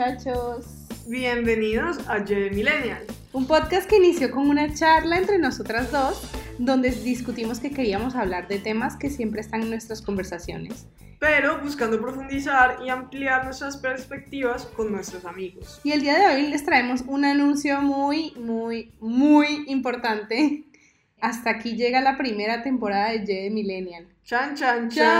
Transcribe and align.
muchachos. 0.00 0.64
Bienvenidos 1.08 1.98
a 2.08 2.20
J 2.20 2.50
Millennial. 2.52 3.04
Un 3.34 3.46
podcast 3.46 3.86
que 3.86 3.98
inició 3.98 4.30
con 4.30 4.48
una 4.48 4.72
charla 4.72 5.18
entre 5.18 5.38
nosotras 5.38 5.92
dos, 5.92 6.22
donde 6.58 6.90
discutimos 6.90 7.60
que 7.60 7.70
queríamos 7.70 8.14
hablar 8.14 8.48
de 8.48 8.58
temas 8.58 8.96
que 8.96 9.10
siempre 9.10 9.42
están 9.42 9.60
en 9.60 9.68
nuestras 9.68 10.00
conversaciones. 10.00 10.86
Pero 11.18 11.60
buscando 11.60 12.00
profundizar 12.00 12.78
y 12.82 12.88
ampliar 12.88 13.44
nuestras 13.44 13.76
perspectivas 13.76 14.64
con 14.64 14.90
nuestros 14.90 15.26
amigos. 15.26 15.82
Y 15.84 15.92
el 15.92 16.00
día 16.00 16.18
de 16.18 16.34
hoy 16.34 16.46
les 16.46 16.64
traemos 16.64 17.02
un 17.06 17.26
anuncio 17.26 17.82
muy, 17.82 18.32
muy, 18.36 18.94
muy 19.00 19.64
importante. 19.66 20.64
Hasta 21.20 21.50
aquí 21.50 21.76
llega 21.76 22.00
la 22.00 22.16
primera 22.16 22.62
temporada 22.62 23.10
de 23.10 23.18
J 23.18 23.32
Millennial. 23.52 24.08
Chan, 24.24 24.54
chan, 24.54 24.88
chan. 24.88 25.10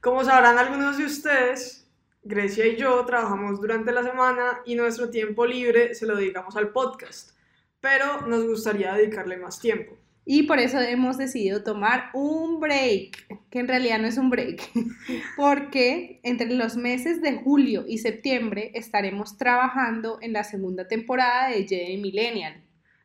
Como 0.00 0.22
sabrán 0.22 0.56
algunos 0.56 0.98
de 0.98 1.06
ustedes, 1.06 1.83
Grecia 2.26 2.66
y 2.66 2.76
yo 2.76 3.04
trabajamos 3.04 3.60
durante 3.60 3.92
la 3.92 4.02
semana 4.02 4.60
y 4.64 4.76
nuestro 4.76 5.10
tiempo 5.10 5.44
libre 5.44 5.94
se 5.94 6.06
lo 6.06 6.16
dedicamos 6.16 6.56
al 6.56 6.70
podcast, 6.70 7.32
pero 7.80 8.22
nos 8.26 8.46
gustaría 8.46 8.94
dedicarle 8.94 9.36
más 9.36 9.60
tiempo. 9.60 9.98
Y 10.24 10.44
por 10.44 10.58
eso 10.58 10.80
hemos 10.80 11.18
decidido 11.18 11.62
tomar 11.62 12.08
un 12.14 12.60
break, 12.60 13.26
que 13.50 13.58
en 13.58 13.68
realidad 13.68 13.98
no 13.98 14.08
es 14.08 14.16
un 14.16 14.30
break, 14.30 14.70
porque 15.36 16.20
entre 16.22 16.48
los 16.48 16.78
meses 16.78 17.20
de 17.20 17.34
julio 17.34 17.84
y 17.86 17.98
septiembre 17.98 18.70
estaremos 18.72 19.36
trabajando 19.36 20.18
en 20.22 20.32
la 20.32 20.44
segunda 20.44 20.88
temporada 20.88 21.50
de 21.50 21.64
J 21.64 22.00
Millennial 22.00 22.63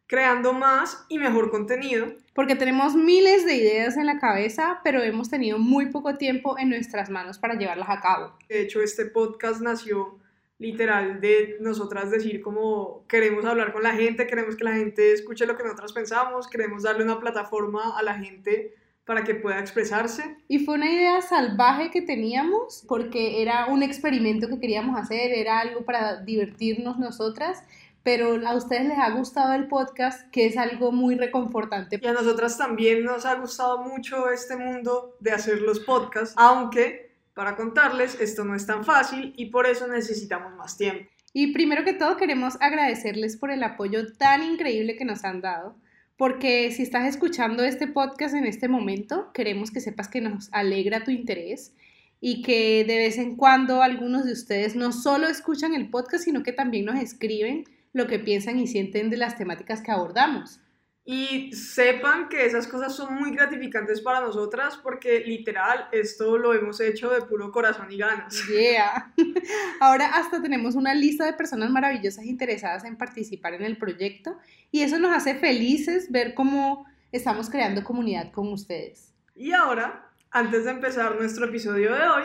creando 0.09 0.53
más 0.53 1.05
y 1.07 1.19
mejor 1.19 1.51
contenido. 1.51 2.07
Porque 2.33 2.55
tenemos 2.55 2.95
miles 2.95 3.45
de 3.45 3.55
ideas 3.55 3.95
en 3.95 4.07
la 4.07 4.17
cabeza, 4.17 4.81
pero 4.83 5.03
hemos 5.03 5.29
tenido 5.29 5.59
muy 5.59 5.91
poco 5.91 6.17
tiempo 6.17 6.57
en 6.57 6.69
nuestras 6.69 7.11
manos 7.11 7.37
para 7.37 7.53
llevarlas 7.53 7.89
a 7.89 8.01
cabo. 8.01 8.33
De 8.49 8.61
hecho, 8.61 8.81
este 8.81 9.05
podcast 9.05 9.61
nació 9.61 10.17
literal 10.57 11.21
de 11.21 11.57
nosotras 11.61 12.09
decir 12.09 12.41
como 12.41 13.05
queremos 13.07 13.45
hablar 13.45 13.71
con 13.71 13.83
la 13.83 13.93
gente, 13.93 14.25
queremos 14.25 14.55
que 14.55 14.63
la 14.63 14.73
gente 14.73 15.13
escuche 15.13 15.45
lo 15.45 15.55
que 15.55 15.63
nosotras 15.63 15.93
pensamos, 15.93 16.47
queremos 16.47 16.83
darle 16.83 17.03
una 17.03 17.19
plataforma 17.19 17.97
a 17.97 18.01
la 18.01 18.15
gente 18.15 18.73
para 19.05 19.23
que 19.23 19.35
pueda 19.35 19.59
expresarse. 19.59 20.37
Y 20.47 20.59
fue 20.59 20.75
una 20.75 20.91
idea 20.91 21.21
salvaje 21.21 21.91
que 21.91 22.01
teníamos 22.01 22.83
porque 22.87 23.41
era 23.41 23.67
un 23.67 23.83
experimento 23.83 24.47
que 24.49 24.59
queríamos 24.59 24.99
hacer, 24.99 25.31
era 25.31 25.59
algo 25.59 25.85
para 25.85 26.21
divertirnos 26.21 26.97
nosotras 26.97 27.63
pero 28.03 28.39
a 28.47 28.55
ustedes 28.55 28.87
les 28.87 28.97
ha 28.97 29.09
gustado 29.11 29.53
el 29.53 29.67
podcast, 29.67 30.29
que 30.31 30.45
es 30.45 30.57
algo 30.57 30.91
muy 30.91 31.15
reconfortante. 31.15 31.99
Y 32.01 32.07
a 32.07 32.13
nosotras 32.13 32.57
también 32.57 33.03
nos 33.03 33.25
ha 33.25 33.35
gustado 33.35 33.83
mucho 33.83 34.29
este 34.29 34.55
mundo 34.55 35.15
de 35.19 35.31
hacer 35.31 35.61
los 35.61 35.79
podcasts, 35.79 36.35
aunque 36.37 37.09
para 37.33 37.55
contarles 37.55 38.19
esto 38.19 38.43
no 38.43 38.55
es 38.55 38.65
tan 38.65 38.83
fácil 38.83 39.33
y 39.37 39.45
por 39.45 39.65
eso 39.65 39.87
necesitamos 39.87 40.53
más 40.55 40.77
tiempo. 40.77 41.09
Y 41.31 41.53
primero 41.53 41.83
que 41.83 41.93
todo 41.93 42.17
queremos 42.17 42.57
agradecerles 42.59 43.37
por 43.37 43.51
el 43.51 43.63
apoyo 43.63 44.13
tan 44.13 44.43
increíble 44.43 44.95
que 44.95 45.05
nos 45.05 45.23
han 45.23 45.41
dado, 45.41 45.75
porque 46.17 46.71
si 46.71 46.83
estás 46.83 47.07
escuchando 47.07 47.63
este 47.63 47.87
podcast 47.87 48.33
en 48.35 48.45
este 48.45 48.67
momento, 48.67 49.31
queremos 49.33 49.71
que 49.71 49.79
sepas 49.79 50.07
que 50.07 50.21
nos 50.21 50.49
alegra 50.51 51.03
tu 51.03 51.11
interés 51.11 51.73
y 52.19 52.41
que 52.41 52.83
de 52.85 52.97
vez 52.97 53.17
en 53.17 53.35
cuando 53.35 53.81
algunos 53.81 54.25
de 54.25 54.33
ustedes 54.33 54.75
no 54.75 54.91
solo 54.91 55.27
escuchan 55.27 55.73
el 55.73 55.89
podcast, 55.89 56.25
sino 56.25 56.43
que 56.43 56.51
también 56.51 56.85
nos 56.85 56.99
escriben 56.99 57.63
lo 57.93 58.07
que 58.07 58.19
piensan 58.19 58.59
y 58.59 58.67
sienten 58.67 59.09
de 59.09 59.17
las 59.17 59.37
temáticas 59.37 59.81
que 59.81 59.91
abordamos. 59.91 60.59
Y 61.05 61.51
sepan 61.53 62.29
que 62.29 62.45
esas 62.45 62.67
cosas 62.67 62.95
son 62.95 63.15
muy 63.15 63.31
gratificantes 63.31 63.99
para 63.99 64.21
nosotras 64.21 64.77
porque 64.77 65.21
literal 65.21 65.87
esto 65.91 66.37
lo 66.37 66.53
hemos 66.53 66.79
hecho 66.79 67.09
de 67.09 67.21
puro 67.23 67.51
corazón 67.51 67.91
y 67.91 67.97
ganas. 67.97 68.39
Yeah. 68.47 69.11
Ahora 69.79 70.05
hasta 70.13 70.39
tenemos 70.39 70.75
una 70.75 70.93
lista 70.93 71.25
de 71.25 71.33
personas 71.33 71.71
maravillosas 71.71 72.25
interesadas 72.25 72.85
en 72.85 72.95
participar 72.95 73.55
en 73.55 73.63
el 73.63 73.77
proyecto 73.77 74.37
y 74.69 74.81
eso 74.81 74.99
nos 74.99 75.11
hace 75.11 75.33
felices 75.33 76.11
ver 76.11 76.35
cómo 76.35 76.85
estamos 77.11 77.49
creando 77.49 77.83
comunidad 77.83 78.31
con 78.31 78.53
ustedes. 78.53 79.11
Y 79.35 79.51
ahora, 79.51 80.11
antes 80.29 80.65
de 80.65 80.71
empezar 80.71 81.15
nuestro 81.15 81.45
episodio 81.45 81.95
de 81.95 82.03
hoy, 82.03 82.23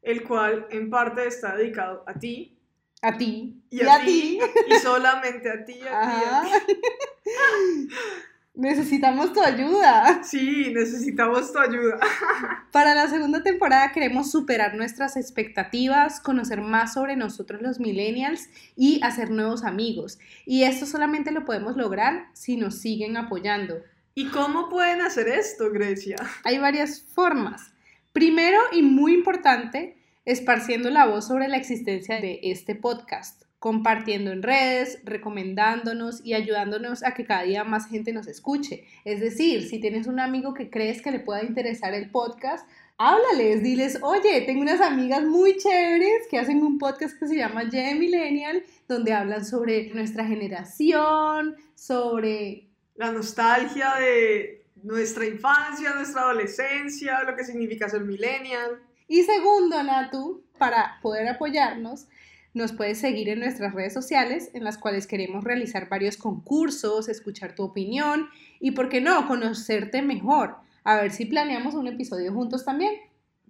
el 0.00 0.22
cual 0.22 0.66
en 0.70 0.88
parte 0.88 1.26
está 1.26 1.54
dedicado 1.54 2.02
a 2.06 2.14
ti, 2.14 2.55
a 3.02 3.16
ti. 3.16 3.62
Y, 3.70 3.82
a, 3.82 4.04
ti. 4.04 4.38
Y 4.68 4.74
solamente 4.80 5.50
a 5.50 5.64
ti, 5.64 5.80
a 5.88 6.42
ti, 6.42 7.88
Necesitamos 8.56 9.34
tu 9.34 9.42
ayuda. 9.42 10.22
Sí, 10.24 10.72
necesitamos 10.72 11.52
tu 11.52 11.58
ayuda. 11.58 12.00
Para 12.72 12.94
la 12.94 13.06
segunda 13.06 13.42
temporada 13.42 13.92
queremos 13.92 14.30
superar 14.30 14.74
nuestras 14.74 15.18
expectativas, 15.18 16.20
conocer 16.20 16.62
más 16.62 16.94
sobre 16.94 17.16
nosotros 17.16 17.60
los 17.60 17.78
millennials 17.80 18.48
y 18.74 18.98
hacer 19.02 19.30
nuevos 19.30 19.62
amigos. 19.62 20.18
Y 20.46 20.62
esto 20.62 20.86
solamente 20.86 21.32
lo 21.32 21.44
podemos 21.44 21.76
lograr 21.76 22.28
si 22.32 22.56
nos 22.56 22.78
siguen 22.78 23.18
apoyando. 23.18 23.82
¿Y 24.14 24.28
cómo 24.28 24.70
pueden 24.70 25.02
hacer 25.02 25.28
esto, 25.28 25.70
Grecia? 25.70 26.16
Hay 26.42 26.56
varias 26.56 27.02
formas. 27.02 27.74
Primero 28.14 28.58
y 28.72 28.80
muy 28.80 29.12
importante, 29.12 29.98
esparciendo 30.26 30.90
la 30.90 31.06
voz 31.06 31.28
sobre 31.28 31.48
la 31.48 31.56
existencia 31.56 32.20
de 32.20 32.40
este 32.42 32.74
podcast, 32.74 33.44
compartiendo 33.60 34.32
en 34.32 34.42
redes, 34.42 34.98
recomendándonos 35.04 36.20
y 36.24 36.34
ayudándonos 36.34 37.04
a 37.04 37.14
que 37.14 37.24
cada 37.24 37.44
día 37.44 37.62
más 37.64 37.88
gente 37.88 38.12
nos 38.12 38.26
escuche. 38.26 38.84
Es 39.04 39.20
decir, 39.20 39.66
si 39.68 39.78
tienes 39.78 40.08
un 40.08 40.20
amigo 40.20 40.52
que 40.52 40.68
crees 40.68 41.00
que 41.00 41.12
le 41.12 41.20
pueda 41.20 41.44
interesar 41.44 41.94
el 41.94 42.10
podcast, 42.10 42.68
háblales, 42.98 43.62
diles, 43.62 44.00
oye, 44.02 44.42
tengo 44.42 44.62
unas 44.62 44.80
amigas 44.80 45.22
muy 45.22 45.56
chéveres 45.58 46.26
que 46.28 46.38
hacen 46.38 46.62
un 46.62 46.78
podcast 46.78 47.18
que 47.18 47.28
se 47.28 47.36
llama 47.36 47.62
J 47.62 47.94
Millennial, 47.96 48.64
donde 48.88 49.12
hablan 49.12 49.44
sobre 49.44 49.90
nuestra 49.94 50.24
generación, 50.24 51.56
sobre... 51.74 52.64
La 52.96 53.12
nostalgia 53.12 53.94
de 54.00 54.64
nuestra 54.82 55.26
infancia, 55.26 55.92
nuestra 55.94 56.22
adolescencia, 56.22 57.22
lo 57.24 57.36
que 57.36 57.44
significa 57.44 57.88
ser 57.88 58.00
millennial. 58.02 58.80
Y 59.08 59.22
segundo, 59.22 59.82
Natu, 59.82 60.44
para 60.58 60.98
poder 61.00 61.28
apoyarnos, 61.28 62.08
nos 62.54 62.72
puedes 62.72 62.98
seguir 62.98 63.28
en 63.28 63.40
nuestras 63.40 63.74
redes 63.74 63.92
sociales, 63.92 64.50
en 64.54 64.64
las 64.64 64.78
cuales 64.78 65.06
queremos 65.06 65.44
realizar 65.44 65.88
varios 65.88 66.16
concursos, 66.16 67.08
escuchar 67.08 67.54
tu 67.54 67.62
opinión 67.62 68.28
y, 68.60 68.70
¿por 68.70 68.88
qué 68.88 69.00
no?, 69.00 69.26
conocerte 69.26 70.02
mejor. 70.02 70.56
A 70.82 70.96
ver 70.96 71.12
si 71.12 71.26
planeamos 71.26 71.74
un 71.74 71.86
episodio 71.86 72.32
juntos 72.32 72.64
también. 72.64 72.94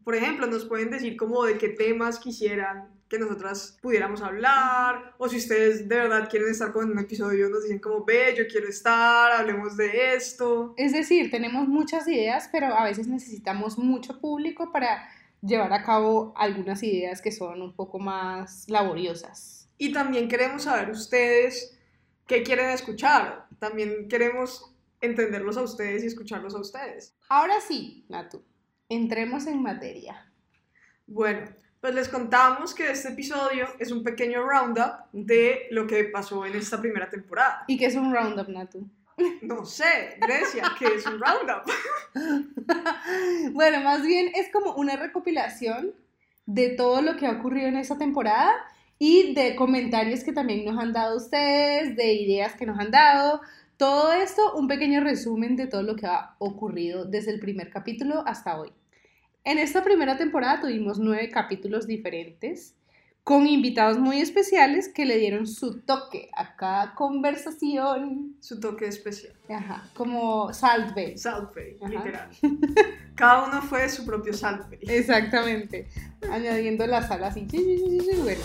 Por 0.04 0.14
ejemplo, 0.14 0.46
nos 0.46 0.64
pueden 0.64 0.90
decir 0.90 1.16
como 1.16 1.44
de 1.44 1.56
qué 1.56 1.68
temas 1.68 2.18
quisieran 2.18 2.88
que 3.08 3.18
nosotras 3.18 3.78
pudiéramos 3.80 4.20
hablar, 4.20 5.14
o 5.18 5.28
si 5.28 5.36
ustedes 5.36 5.88
de 5.88 5.94
verdad 5.94 6.28
quieren 6.28 6.50
estar 6.50 6.72
con 6.72 6.90
un 6.90 6.98
episodio, 6.98 7.48
nos 7.48 7.62
dicen 7.62 7.78
como, 7.78 8.04
ve, 8.04 8.34
yo 8.36 8.48
quiero 8.48 8.68
estar, 8.68 9.30
hablemos 9.30 9.76
de 9.76 10.14
esto. 10.14 10.74
Es 10.76 10.92
decir, 10.92 11.30
tenemos 11.30 11.68
muchas 11.68 12.08
ideas, 12.08 12.48
pero 12.50 12.74
a 12.74 12.84
veces 12.84 13.06
necesitamos 13.06 13.78
mucho 13.78 14.20
público 14.20 14.72
para 14.72 15.08
llevar 15.42 15.72
a 15.72 15.84
cabo 15.84 16.32
algunas 16.36 16.82
ideas 16.82 17.20
que 17.20 17.32
son 17.32 17.62
un 17.62 17.74
poco 17.74 17.98
más 17.98 18.68
laboriosas. 18.68 19.68
Y 19.78 19.92
también 19.92 20.28
queremos 20.28 20.62
saber 20.62 20.90
ustedes 20.90 21.76
qué 22.26 22.42
quieren 22.42 22.70
escuchar. 22.70 23.46
También 23.58 24.08
queremos 24.08 24.74
entenderlos 25.00 25.56
a 25.56 25.62
ustedes 25.62 26.02
y 26.02 26.06
escucharlos 26.06 26.54
a 26.54 26.60
ustedes. 26.60 27.14
Ahora 27.28 27.60
sí, 27.60 28.04
Natu, 28.08 28.42
entremos 28.88 29.46
en 29.46 29.62
materia. 29.62 30.32
Bueno, 31.06 31.48
pues 31.80 31.94
les 31.94 32.08
contamos 32.08 32.74
que 32.74 32.90
este 32.90 33.10
episodio 33.10 33.68
es 33.78 33.92
un 33.92 34.02
pequeño 34.02 34.42
roundup 34.42 35.06
de 35.12 35.68
lo 35.70 35.86
que 35.86 36.04
pasó 36.04 36.44
en 36.46 36.56
esta 36.56 36.80
primera 36.80 37.08
temporada. 37.08 37.64
¿Y 37.68 37.76
qué 37.76 37.86
es 37.86 37.94
un 37.94 38.12
roundup, 38.12 38.48
Natu? 38.48 38.88
No 39.42 39.64
sé, 39.64 40.16
Grecia, 40.20 40.64
que 40.78 40.86
es 40.86 41.06
un 41.06 41.20
roundup. 41.20 41.64
bueno, 43.52 43.80
más 43.80 44.02
bien 44.02 44.30
es 44.34 44.50
como 44.52 44.74
una 44.74 44.96
recopilación 44.96 45.94
de 46.46 46.70
todo 46.70 47.02
lo 47.02 47.16
que 47.16 47.26
ha 47.26 47.32
ocurrido 47.32 47.68
en 47.68 47.76
esta 47.76 47.98
temporada 47.98 48.52
y 48.98 49.34
de 49.34 49.56
comentarios 49.56 50.24
que 50.24 50.32
también 50.32 50.64
nos 50.64 50.78
han 50.78 50.92
dado 50.92 51.16
ustedes, 51.16 51.96
de 51.96 52.14
ideas 52.14 52.54
que 52.54 52.66
nos 52.66 52.78
han 52.78 52.90
dado. 52.90 53.40
Todo 53.76 54.12
esto, 54.12 54.54
un 54.54 54.68
pequeño 54.68 55.00
resumen 55.00 55.56
de 55.56 55.66
todo 55.66 55.82
lo 55.82 55.96
que 55.96 56.06
ha 56.06 56.34
ocurrido 56.38 57.04
desde 57.04 57.32
el 57.32 57.40
primer 57.40 57.70
capítulo 57.70 58.22
hasta 58.26 58.58
hoy. 58.58 58.72
En 59.44 59.58
esta 59.58 59.84
primera 59.84 60.16
temporada 60.16 60.60
tuvimos 60.60 60.98
nueve 60.98 61.28
capítulos 61.30 61.86
diferentes 61.86 62.74
con 63.26 63.48
invitados 63.48 63.98
muy 63.98 64.20
especiales 64.20 64.88
que 64.88 65.04
le 65.04 65.18
dieron 65.18 65.48
su 65.48 65.80
toque 65.80 66.30
a 66.36 66.54
cada 66.54 66.94
conversación. 66.94 68.36
Su 68.38 68.60
toque 68.60 68.86
especial. 68.86 69.32
Ajá, 69.48 69.90
como 69.94 70.52
Salt 70.52 70.94
Bay. 70.94 71.18
Salt 71.18 71.52
Bay, 71.52 71.76
literal. 71.88 72.30
Cada 73.16 73.48
uno 73.48 73.62
fue 73.62 73.88
su 73.88 74.06
propio 74.06 74.32
Salt 74.32 74.70
Bay. 74.70 74.78
Exactamente. 74.82 75.88
Añadiendo 76.30 76.86
la 76.86 77.02
sal 77.02 77.24
así. 77.24 77.48
Bueno. 78.22 78.40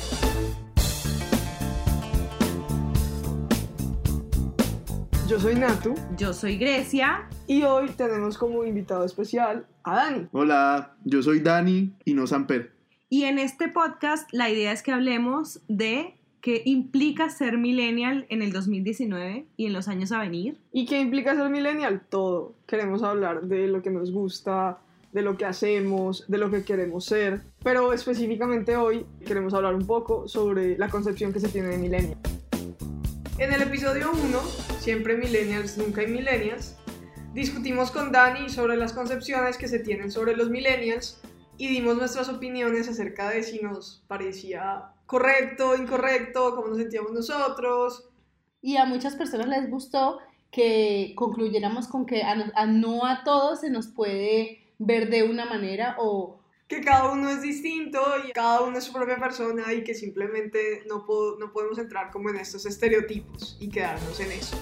Yo 5.28 5.40
soy 5.40 5.54
Natu. 5.54 5.94
Yo 6.18 6.34
soy 6.34 6.58
Grecia. 6.58 7.30
Y 7.46 7.62
hoy 7.62 7.90
tenemos 7.90 8.36
como 8.36 8.66
invitado 8.66 9.06
especial 9.06 9.68
a 9.84 9.96
Dani. 9.98 10.28
Hola, 10.32 10.96
yo 11.04 11.22
soy 11.22 11.40
Dani 11.40 11.94
y 12.04 12.16
no 12.16 12.26
Samper. 12.26 12.81
Y 13.14 13.26
en 13.26 13.40
este 13.40 13.68
podcast 13.68 14.32
la 14.32 14.50
idea 14.50 14.72
es 14.72 14.82
que 14.84 14.94
hablemos 14.94 15.60
de 15.68 16.16
qué 16.40 16.62
implica 16.64 17.30
ser 17.30 17.58
millennial 17.58 18.26
en 18.30 18.42
el 18.42 18.54
2019 18.54 19.48
y 19.58 19.66
en 19.66 19.74
los 19.74 19.90
años 19.90 20.14
a 20.14 20.20
venir. 20.20 20.62
¿Y 20.72 20.86
qué 20.86 21.02
implica 21.02 21.36
ser 21.36 21.50
millennial? 21.50 22.04
Todo. 22.08 22.56
Queremos 22.66 23.04
hablar 23.04 23.42
de 23.42 23.68
lo 23.68 23.82
que 23.82 23.90
nos 23.90 24.14
gusta, 24.14 24.80
de 25.12 25.24
lo 25.24 25.36
que 25.36 25.44
hacemos, 25.44 26.24
de 26.30 26.38
lo 26.38 26.50
que 26.50 26.64
queremos 26.64 27.04
ser. 27.04 27.42
Pero 27.62 27.92
específicamente 27.92 28.78
hoy 28.78 29.06
queremos 29.26 29.54
hablar 29.54 29.76
un 29.76 29.86
poco 29.86 30.30
sobre 30.30 30.78
la 30.78 30.88
concepción 30.88 31.34
que 31.34 31.42
se 31.42 31.50
tiene 31.50 31.68
de 31.68 31.80
millennial. 31.80 32.18
En 33.40 33.52
el 33.52 33.62
episodio 33.62 34.10
1, 34.14 34.40
siempre 34.80 35.18
millennials, 35.18 35.78
nunca 35.78 36.00
hay 36.00 36.08
millennials, 36.08 36.78
discutimos 37.34 37.92
con 37.92 38.14
Dani 38.14 38.48
sobre 38.48 38.78
las 38.78 38.94
concepciones 38.94 39.58
que 39.58 39.68
se 39.68 39.80
tienen 39.80 40.12
sobre 40.12 40.34
los 40.38 40.50
millennials 40.50 41.20
y 41.62 41.68
dimos 41.68 41.96
nuestras 41.96 42.28
opiniones 42.28 42.90
acerca 42.90 43.30
de 43.30 43.44
si 43.44 43.60
nos 43.60 44.04
parecía 44.08 44.94
correcto, 45.06 45.76
incorrecto, 45.78 46.56
cómo 46.56 46.70
nos 46.70 46.80
sentíamos 46.80 47.12
nosotros. 47.12 48.10
Y 48.64 48.78
a 48.78 48.86
muchas 48.86 49.16
personas 49.16 49.48
les 49.48 49.70
gustó 49.70 50.18
que 50.50 51.14
concluyéramos 51.16 51.88
con 51.88 52.08
que 52.08 52.24
a, 52.24 52.66
no 52.66 53.06
a 53.06 53.24
todos 53.24 53.60
se 53.60 53.70
nos 53.70 53.86
puede 53.86 54.74
ver 54.80 55.12
de 55.12 55.22
una 55.22 55.46
manera 55.46 55.98
o 56.00 56.42
que 56.68 56.82
cada 56.82 57.12
uno 57.12 57.30
es 57.30 57.44
distinto 57.44 58.02
y 58.28 58.32
cada 58.32 58.62
uno 58.62 58.80
es 58.80 58.86
su 58.86 58.94
propia 58.94 59.20
persona 59.20 59.72
y 59.72 59.84
que 59.84 59.94
simplemente 59.94 60.84
no, 60.90 61.06
no 61.40 61.54
podemos 61.54 61.78
entrar 61.78 62.10
como 62.10 62.32
en 62.32 62.38
estos 62.38 62.66
estereotipos 62.66 63.56
y 63.60 63.70
quedarnos 63.70 64.20
en 64.20 64.32
eso. 64.32 64.58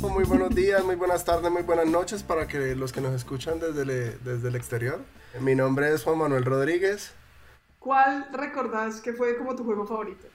Muy 0.00 0.24
buenos 0.24 0.54
días, 0.54 0.82
muy 0.82 0.96
buenas 0.96 1.24
tardes, 1.26 1.50
muy 1.50 1.62
buenas 1.62 1.86
noches 1.86 2.22
para 2.22 2.46
que 2.48 2.74
los 2.74 2.90
que 2.90 3.02
nos 3.02 3.14
escuchan 3.14 3.60
desde 3.60 3.82
el, 3.82 4.24
desde 4.24 4.48
el 4.48 4.56
exterior. 4.56 5.00
Mi 5.40 5.54
nombre 5.54 5.92
es 5.92 6.04
Juan 6.04 6.16
Manuel 6.16 6.44
Rodríguez. 6.44 7.12
¿Cuál 7.78 8.26
recordás 8.32 9.02
que 9.02 9.12
fue 9.12 9.36
como 9.36 9.54
tu 9.54 9.64
juego 9.64 9.86
favorito? 9.86 10.26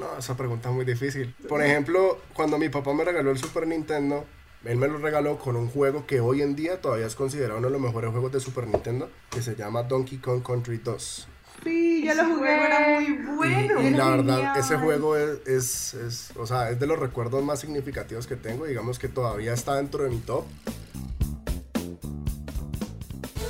No, 0.00 0.18
esa 0.18 0.36
pregunta 0.36 0.70
es 0.70 0.74
muy 0.74 0.84
difícil. 0.84 1.34
Por 1.48 1.62
ejemplo, 1.62 2.18
cuando 2.34 2.58
mi 2.58 2.68
papá 2.68 2.92
me 2.92 3.04
regaló 3.04 3.30
el 3.30 3.38
Super 3.38 3.66
Nintendo, 3.66 4.24
él 4.64 4.76
me 4.76 4.88
lo 4.88 4.98
regaló 4.98 5.38
con 5.38 5.54
un 5.54 5.68
juego 5.68 6.04
que 6.06 6.20
hoy 6.20 6.42
en 6.42 6.56
día 6.56 6.80
todavía 6.80 7.06
es 7.06 7.14
considerado 7.14 7.58
uno 7.58 7.68
de 7.68 7.72
los 7.72 7.80
mejores 7.80 8.10
juegos 8.10 8.32
de 8.32 8.40
Super 8.40 8.66
Nintendo, 8.66 9.08
que 9.30 9.40
se 9.40 9.54
llama 9.54 9.84
Donkey 9.84 10.18
Kong 10.18 10.42
Country 10.42 10.78
2. 10.78 11.28
Sí, 11.62 12.04
ya 12.04 12.14
lo 12.14 12.36
jugué. 12.36 12.54
era 12.54 13.00
muy 13.00 13.12
bueno. 13.36 13.82
Y, 13.82 13.90
la 13.90 14.08
verdad, 14.10 14.58
ese 14.58 14.76
juego 14.76 15.16
es, 15.16 15.46
es, 15.46 15.94
es, 15.94 16.36
o 16.36 16.46
sea, 16.46 16.70
es 16.70 16.80
de 16.80 16.86
los 16.86 16.98
recuerdos 16.98 17.44
más 17.44 17.60
significativos 17.60 18.26
que 18.26 18.36
tengo. 18.36 18.66
Digamos 18.66 18.98
que 18.98 19.08
todavía 19.08 19.52
está 19.52 19.76
dentro 19.76 20.04
de 20.04 20.10
mi 20.10 20.18
top. 20.18 20.44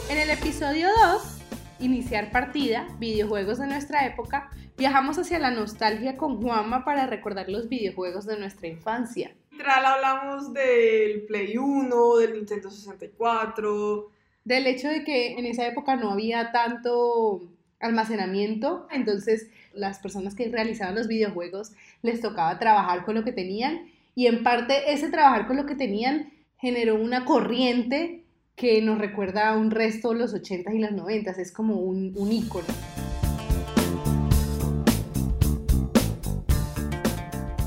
En 0.09 0.19
el 0.19 0.31
episodio 0.31 0.89
2, 1.12 1.41
Iniciar 1.81 2.31
partida, 2.31 2.87
videojuegos 2.99 3.59
de 3.59 3.67
nuestra 3.67 4.05
época, 4.05 4.51
viajamos 4.77 5.19
hacia 5.19 5.39
la 5.39 5.51
nostalgia 5.51 6.19
con 6.19 6.43
Juanma 6.43 6.85
para 6.85 7.06
recordar 7.06 7.49
los 7.49 7.71
videojuegos 7.71 8.27
de 8.27 8.39
nuestra 8.39 8.69
infancia. 8.69 9.35
Literal 9.51 9.87
hablamos 9.87 10.53
del 10.53 11.23
Play 11.23 11.56
1, 11.56 12.17
del 12.17 12.35
Nintendo 12.35 12.71
64. 12.71 14.11
Del 14.45 14.67
hecho 14.67 14.89
de 14.89 15.05
que 15.05 15.39
en 15.39 15.47
esa 15.47 15.67
época 15.67 15.97
no 15.97 16.11
había 16.11 16.53
tanto 16.53 17.41
almacenamiento, 17.81 18.87
entonces 18.91 19.49
las 19.73 19.99
personas 19.99 20.35
que 20.35 20.49
realizaban 20.49 20.94
los 20.94 21.09
videojuegos 21.09 21.73
les 22.03 22.21
tocaba 22.21 22.59
trabajar 22.59 23.05
con 23.05 23.15
lo 23.15 23.25
que 23.25 23.32
tenían 23.32 23.87
y 24.15 24.27
en 24.27 24.43
parte 24.43 24.93
ese 24.93 25.11
trabajar 25.11 25.47
con 25.47 25.56
lo 25.56 25.67
que 25.67 25.75
tenían 25.75 26.31
generó 26.59 26.97
una 26.97 27.25
corriente 27.25 28.25
que 28.55 28.82
nos 28.82 28.99
recuerda 28.99 29.49
a 29.49 29.56
un 29.56 29.71
resto 29.71 30.12
los 30.12 30.35
80s 30.35 30.75
y 30.75 30.79
los 30.79 30.91
90s, 30.91 31.38
es 31.38 31.53
como 31.53 31.77
un, 31.77 32.12
un 32.15 32.31
ícono. 32.31 32.67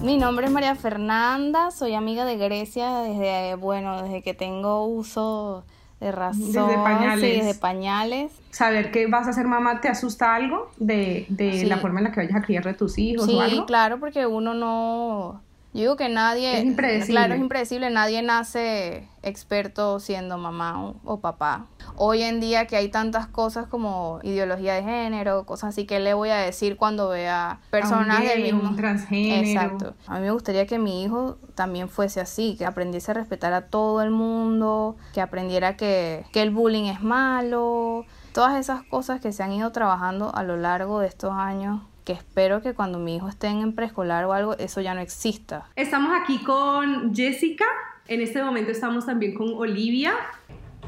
Mi 0.03 0.17
nombre 0.17 0.45
es 0.45 0.51
María 0.51 0.75
Fernanda, 0.75 1.71
soy 1.71 1.95
amiga 1.95 2.25
de 2.25 2.35
Grecia 2.35 2.99
desde, 2.99 3.55
bueno, 3.55 4.03
desde 4.03 4.21
que 4.21 4.33
tengo 4.33 4.85
uso 4.85 5.65
de 6.03 6.11
razón. 6.11 6.51
Desde 6.51 6.75
pañales. 6.83 7.45
desde 7.45 7.59
pañales. 7.59 8.31
Saber 8.51 8.91
que 8.91 9.07
vas 9.07 9.27
a 9.27 9.33
ser 9.33 9.47
mamá, 9.47 9.81
¿te 9.81 9.87
asusta 9.87 10.35
algo 10.35 10.69
de, 10.77 11.25
de 11.29 11.65
la 11.65 11.77
forma 11.77 11.99
en 11.99 12.05
la 12.05 12.11
que 12.11 12.19
vayas 12.19 12.35
a 12.35 12.41
criar 12.41 12.67
a 12.67 12.73
tus 12.73 12.97
hijos 12.97 13.25
sí, 13.25 13.35
o 13.35 13.41
algo? 13.41 13.65
claro, 13.65 13.99
porque 13.99 14.25
uno 14.25 14.53
no 14.53 15.41
yo 15.73 15.79
digo 15.79 15.95
que 15.95 16.07
nadie... 16.07 16.59
Es 16.59 16.63
impredecible. 16.63 17.13
Claro, 17.13 17.33
es 17.33 17.39
impredecible. 17.39 17.89
Nadie 17.89 18.21
nace 18.21 19.09
experto 19.23 19.99
siendo 19.99 20.37
mamá 20.37 20.93
o, 21.03 21.19
papá. 21.19 21.65
Hoy 21.95 22.21
en 22.21 22.39
día 22.39 22.67
que 22.67 22.75
hay 22.75 22.89
tantas 22.89 23.25
cosas 23.25 23.65
como 23.65 24.19
ideología 24.21 24.75
de 24.75 24.83
género, 24.83 25.45
cosas 25.45 25.69
así, 25.69 25.85
que 25.85 25.99
le 25.99 26.13
voy 26.13 26.29
a 26.29 26.37
decir 26.37 26.77
cuando 26.77 27.09
vea 27.09 27.59
personas 27.71 28.21
del 28.21 28.43
mismo... 28.43 28.69
Un 28.69 28.75
transgénero. 28.75 29.47
Exacto. 29.47 29.95
A 30.05 30.19
mí 30.19 30.21
me 30.21 30.31
gustaría 30.31 30.67
que 30.67 30.77
mi 30.77 31.03
hijo 31.03 31.37
también 31.55 31.89
fuese 31.89 32.21
así, 32.21 32.55
que 32.55 32.65
aprendiese 32.65 33.09
a 33.09 33.15
respetar 33.15 33.53
a 33.53 33.67
todo 33.67 34.03
el 34.03 34.11
mundo, 34.11 34.95
que 35.13 35.21
aprendiera 35.21 35.75
que, 35.75 36.25
que 36.31 36.43
el 36.43 36.51
bullying 36.51 36.85
es 36.85 37.01
malo, 37.01 38.05
todas 38.33 38.59
esas 38.59 38.83
cosas 38.83 39.21
que 39.21 39.31
se 39.31 39.41
han 39.41 39.53
ido 39.53 39.71
trabajando 39.71 40.33
a 40.35 40.43
lo 40.43 40.55
largo 40.55 40.99
de 40.99 41.07
estos 41.07 41.31
años 41.31 41.81
que 42.03 42.13
espero 42.13 42.61
que 42.61 42.73
cuando 42.73 42.99
mi 42.99 43.15
hijo 43.15 43.27
esté 43.27 43.47
en 43.47 43.73
preescolar 43.73 44.25
o 44.25 44.33
algo, 44.33 44.57
eso 44.57 44.81
ya 44.81 44.93
no 44.93 45.01
exista. 45.01 45.67
Estamos 45.75 46.11
aquí 46.21 46.39
con 46.39 47.15
Jessica, 47.15 47.65
en 48.07 48.21
este 48.21 48.43
momento 48.43 48.71
estamos 48.71 49.05
también 49.05 49.33
con 49.33 49.53
Olivia. 49.53 50.13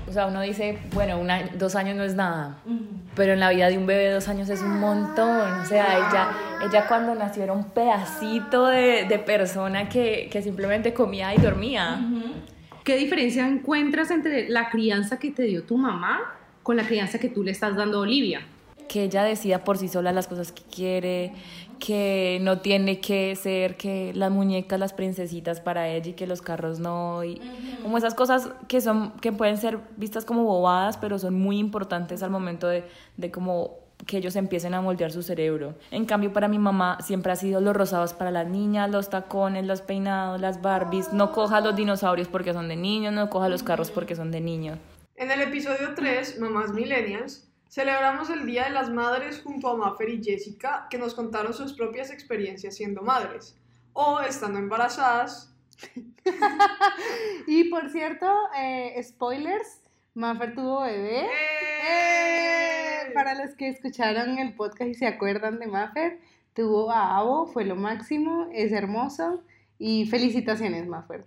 O 0.07 0.11
sea, 0.11 0.27
uno 0.27 0.41
dice, 0.41 0.77
bueno, 0.93 1.19
dos 1.57 1.75
años 1.75 1.95
no 1.95 2.03
es 2.03 2.13
nada, 2.13 2.57
pero 3.15 3.33
en 3.33 3.39
la 3.39 3.49
vida 3.49 3.69
de 3.69 3.77
un 3.77 3.87
bebé 3.87 4.11
dos 4.11 4.27
años 4.27 4.49
es 4.49 4.61
un 4.61 4.79
montón. 4.79 5.61
O 5.61 5.65
sea, 5.65 5.97
ella, 5.97 6.29
ella 6.63 6.87
cuando 6.87 7.15
nació 7.15 7.43
era 7.43 7.53
un 7.53 7.71
pedacito 7.71 8.67
de, 8.67 9.05
de 9.05 9.17
persona 9.17 9.89
que, 9.89 10.29
que, 10.31 10.43
simplemente 10.43 10.93
comía 10.93 11.33
y 11.33 11.39
dormía. 11.39 11.99
¿Qué 12.83 12.97
diferencia 12.97 13.47
encuentras 13.47 14.11
entre 14.11 14.47
la 14.47 14.69
crianza 14.69 15.17
que 15.17 15.31
te 15.31 15.43
dio 15.43 15.63
tu 15.63 15.75
mamá 15.75 16.35
con 16.61 16.77
la 16.77 16.85
crianza 16.85 17.17
que 17.17 17.29
tú 17.29 17.41
le 17.41 17.49
estás 17.49 17.75
dando 17.75 17.97
a 17.97 18.01
Olivia? 18.01 18.41
Que 18.87 19.03
ella 19.03 19.23
decida 19.23 19.63
por 19.63 19.77
sí 19.77 19.87
sola 19.87 20.11
las 20.11 20.27
cosas 20.27 20.51
que 20.51 20.63
quiere, 20.63 21.33
que 21.79 22.39
no 22.41 22.59
tiene 22.59 22.99
que 22.99 23.35
ser 23.35 23.77
que 23.77 24.13
las 24.13 24.31
muñecas, 24.31 24.79
las 24.79 24.93
princesitas 24.93 25.59
para 25.59 25.89
ella 25.89 26.09
y 26.09 26.13
que 26.13 26.27
los 26.27 26.41
carros 26.41 26.79
no, 26.79 27.23
y 27.23 27.41
como 27.81 27.97
esas 27.97 28.13
cosas 28.13 28.49
que 28.67 28.81
son 28.81 29.11
que 29.21 29.31
pueden 29.31 29.57
ser 29.57 29.79
vistas 29.97 30.25
como 30.25 30.43
bobadas, 30.43 30.97
pero 30.97 31.19
son 31.19 31.33
muy 31.35 31.57
importantes 31.57 32.23
al 32.23 32.31
momento 32.31 32.67
de, 32.67 32.83
de 33.17 33.31
como 33.31 33.85
que 34.05 34.17
ellos 34.17 34.35
empiecen 34.35 34.73
a 34.73 34.81
moldear 34.81 35.11
su 35.11 35.23
cerebro. 35.23 35.75
En 35.91 36.05
cambio, 36.05 36.33
para 36.33 36.47
mi 36.47 36.59
mamá 36.59 36.97
siempre 37.01 37.31
ha 37.31 37.35
sido 37.35 37.61
los 37.61 37.75
rosados 37.75 38.13
para 38.13 38.29
las 38.29 38.47
niñas, 38.47 38.89
los 38.89 39.09
tacones, 39.09 39.65
los 39.65 39.81
peinados, 39.81 40.39
las 40.39 40.61
Barbies. 40.61 41.13
No 41.13 41.31
coja 41.31 41.61
los 41.61 41.75
dinosaurios 41.75 42.27
porque 42.27 42.53
son 42.53 42.67
de 42.67 42.75
niños, 42.75 43.13
no 43.13 43.29
coja 43.29 43.49
los 43.49 43.63
carros 43.63 43.91
porque 43.91 44.15
son 44.15 44.31
de 44.31 44.41
niños. 44.41 44.77
En 45.15 45.31
el 45.31 45.41
episodio 45.41 45.93
3, 45.95 46.39
Mamás 46.39 46.73
Millennials, 46.73 47.47
Celebramos 47.75 48.29
el 48.29 48.45
Día 48.45 48.63
de 48.63 48.69
las 48.69 48.89
Madres 48.89 49.41
junto 49.43 49.67
a 49.67 49.75
Maffer 49.75 50.07
y 50.07 50.23
Jessica, 50.23 50.87
que 50.89 50.97
nos 50.97 51.13
contaron 51.13 51.53
sus 51.53 51.73
propias 51.73 52.09
experiencias 52.09 52.77
siendo 52.77 53.01
madres 53.01 53.59
o 53.91 54.21
estando 54.21 54.59
embarazadas. 54.59 55.53
y 57.47 57.65
por 57.65 57.89
cierto, 57.89 58.33
eh, 58.57 58.97
spoilers, 59.03 59.81
Maffer 60.13 60.55
tuvo 60.55 60.83
bebé. 60.83 61.25
¡Eh! 61.25 61.29
¡Eh! 61.89 63.11
Para 63.13 63.35
los 63.35 63.53
que 63.57 63.67
escucharon 63.67 64.39
el 64.39 64.53
podcast 64.53 64.91
y 64.91 64.93
se 64.93 65.07
acuerdan 65.07 65.59
de 65.59 65.67
Maffer, 65.67 66.21
tuvo 66.53 66.89
a 66.89 67.17
Abo, 67.17 67.45
fue 67.45 67.65
lo 67.65 67.75
máximo, 67.75 68.47
es 68.53 68.71
hermoso 68.71 69.43
y 69.77 70.05
felicitaciones 70.05 70.87
Maffer. 70.87 71.25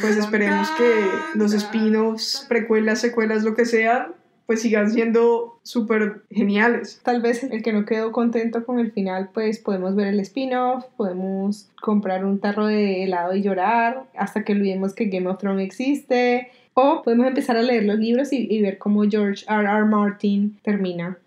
Pues 0.00 0.16
esperemos 0.18 0.70
que 0.72 1.04
los 1.34 1.54
spin-offs, 1.54 2.44
precuelas, 2.48 3.00
secuelas, 3.00 3.42
lo 3.42 3.54
que 3.54 3.64
sea, 3.64 4.12
pues 4.44 4.60
sigan 4.60 4.90
siendo 4.90 5.60
súper 5.62 6.24
geniales. 6.30 7.00
Tal 7.04 7.22
vez 7.22 7.42
el 7.44 7.62
que 7.62 7.72
no 7.72 7.86
quedó 7.86 8.12
contento 8.12 8.66
con 8.66 8.78
el 8.80 8.92
final, 8.92 9.30
pues 9.32 9.60
podemos 9.60 9.94
ver 9.94 10.08
el 10.08 10.20
spin-off, 10.20 10.84
podemos 10.96 11.70
comprar 11.80 12.24
un 12.24 12.38
tarro 12.38 12.66
de 12.66 13.04
helado 13.04 13.34
y 13.34 13.42
llorar 13.42 14.04
hasta 14.14 14.44
que 14.44 14.52
olvidemos 14.52 14.92
que 14.92 15.06
Game 15.06 15.28
of 15.28 15.38
Thrones 15.38 15.64
existe 15.64 16.50
o 16.80 17.02
podemos 17.02 17.26
empezar 17.26 17.56
a 17.56 17.62
leer 17.62 17.84
los 17.84 17.98
libros 17.98 18.32
y, 18.32 18.60
ver 18.62 18.78
cómo 18.78 19.02
George 19.02 19.44
R. 19.48 19.64
R. 19.68 19.84
Martin 19.84 20.58
termina. 20.62 21.18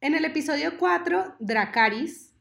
En 0.00 0.14
el 0.14 0.24
episodio 0.24 0.72
4, 0.78 1.36
Dracaris, 1.38 2.34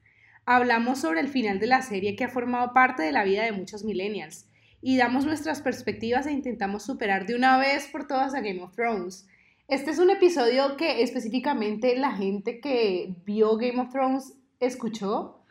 hablamos 0.46 1.00
sobre 1.00 1.22
el 1.22 1.30
final 1.30 1.60
de 1.60 1.68
la 1.68 1.82
serie 1.82 2.16
que 2.16 2.26
ha 2.26 2.30
formado 2.30 2.74
parte 2.74 3.04
de 3.04 3.12
la 3.12 3.24
vida 3.24 3.44
de 3.44 3.52
muchos 3.52 3.84
millennials 3.84 4.48
y 4.82 4.98
damos 4.98 5.26
nuestras 5.26 5.62
perspectivas 5.62 6.28
e 6.28 6.32
intentamos 6.32 6.84
superar 6.84 7.26
de 7.26 7.36
una 7.36 7.58
vez 7.58 7.88
por 7.88 8.06
todas 8.06 8.36
a 8.36 8.42
Game 8.42 8.62
of 8.62 8.76
Thrones. 8.76 9.28
Este 9.68 9.92
es 9.92 10.00
un 10.00 10.10
episodio 10.10 10.78
que 10.78 11.02
específicamente 11.02 11.98
la 11.98 12.12
gente 12.12 12.60
que 12.60 13.16
vio 13.26 13.58
Game 13.58 13.82
of 13.82 13.92
Thrones 13.92 14.34
escuchó 14.60 15.44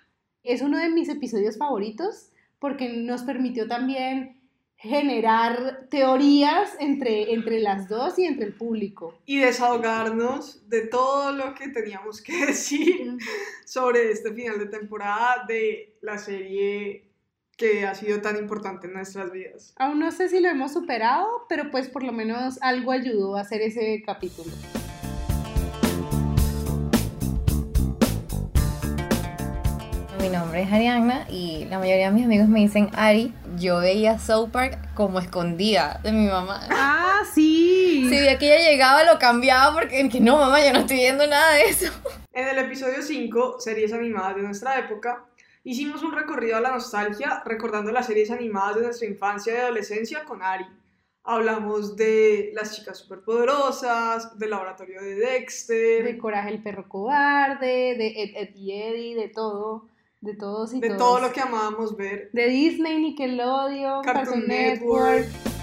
Es 0.42 0.62
uno 0.62 0.78
de 0.78 0.88
mis 0.88 1.08
episodios 1.08 1.58
favoritos 1.58 2.30
porque 2.58 2.88
nos 2.88 3.22
permitió 3.22 3.66
también 3.68 4.36
generar 4.76 5.86
teorías 5.90 6.76
entre, 6.78 7.32
entre 7.32 7.60
las 7.60 7.88
dos 7.88 8.18
y 8.18 8.26
entre 8.26 8.46
el 8.46 8.54
público. 8.54 9.18
Y 9.24 9.38
desahogarnos 9.38 10.68
de 10.68 10.86
todo 10.86 11.32
lo 11.32 11.54
que 11.54 11.68
teníamos 11.68 12.20
que 12.20 12.46
decir 12.46 13.16
sobre 13.64 14.10
este 14.10 14.32
final 14.32 14.58
de 14.58 14.66
temporada 14.66 15.44
de 15.48 15.96
la 16.02 16.18
serie 16.18 17.04
que 17.56 17.86
ha 17.86 17.94
sido 17.94 18.20
tan 18.20 18.36
importante 18.36 18.86
en 18.86 18.92
nuestras 18.92 19.32
vidas. 19.32 19.72
Aún 19.78 19.98
no 19.98 20.12
sé 20.12 20.28
si 20.28 20.40
lo 20.40 20.48
hemos 20.48 20.74
superado, 20.74 21.46
pero 21.48 21.70
pues 21.70 21.88
por 21.88 22.02
lo 22.02 22.12
menos 22.12 22.58
algo 22.60 22.92
ayudó 22.92 23.36
a 23.36 23.40
hacer 23.40 23.62
ese 23.62 24.02
capítulo. 24.04 24.50
Mi 30.20 30.28
nombre 30.28 30.62
es 30.62 30.72
Arianna 30.72 31.26
y 31.30 31.64
la 31.70 31.78
mayoría 31.78 32.06
de 32.06 32.12
mis 32.12 32.24
amigos 32.26 32.48
me 32.48 32.60
dicen 32.60 32.90
Ari. 32.92 33.32
Yo 33.58 33.78
veía 33.78 34.18
South 34.18 34.50
Park 34.50 34.78
como 34.94 35.18
escondida 35.18 36.00
de 36.02 36.12
mi 36.12 36.26
mamá. 36.26 36.60
Ah, 36.70 37.22
sí. 37.32 38.06
Si 38.08 38.10
veía 38.10 38.38
que 38.38 38.54
ella 38.54 38.70
llegaba, 38.70 39.04
lo 39.04 39.18
cambiaba 39.18 39.72
porque 39.72 40.08
que 40.08 40.20
no, 40.20 40.36
mamá, 40.36 40.64
yo 40.64 40.72
no 40.72 40.80
estoy 40.80 40.96
viendo 40.98 41.26
nada 41.26 41.54
de 41.54 41.64
eso. 41.64 41.92
En 42.32 42.48
el 42.48 42.58
episodio 42.58 43.00
5, 43.00 43.56
series 43.58 43.94
animadas 43.94 44.36
de 44.36 44.42
nuestra 44.42 44.78
época, 44.78 45.24
hicimos 45.64 46.02
un 46.02 46.12
recorrido 46.12 46.56
a 46.56 46.60
la 46.60 46.70
nostalgia 46.70 47.42
recordando 47.46 47.90
las 47.92 48.06
series 48.06 48.30
animadas 48.30 48.76
de 48.76 48.82
nuestra 48.82 49.08
infancia 49.08 49.54
y 49.54 49.56
adolescencia 49.56 50.24
con 50.24 50.42
Ari. 50.42 50.66
Hablamos 51.24 51.96
de 51.96 52.52
Las 52.54 52.76
chicas 52.76 52.98
superpoderosas, 52.98 54.38
del 54.38 54.50
laboratorio 54.50 55.00
de 55.00 55.14
Dexter, 55.14 56.04
De 56.04 56.18
Coraje 56.18 56.50
el 56.50 56.62
perro 56.62 56.88
cobarde, 56.88 57.96
de 57.96 58.22
Ed, 58.22 58.30
Ed 58.36 58.54
y 58.54 58.72
Eddie, 58.72 59.16
de 59.16 59.28
todo, 59.28 59.88
de 60.26 60.34
todos 60.34 60.74
y 60.74 60.80
de 60.80 60.88
todos. 60.88 60.98
todo 60.98 61.20
lo 61.20 61.32
que 61.32 61.40
amábamos 61.40 61.96
ver. 61.96 62.30
De 62.32 62.48
Disney, 62.48 63.00
Nickelodeon, 63.00 64.02
Cartoon 64.02 64.24
Cartoon, 64.24 64.48
Network. 64.48 65.26
Network. 65.26 65.56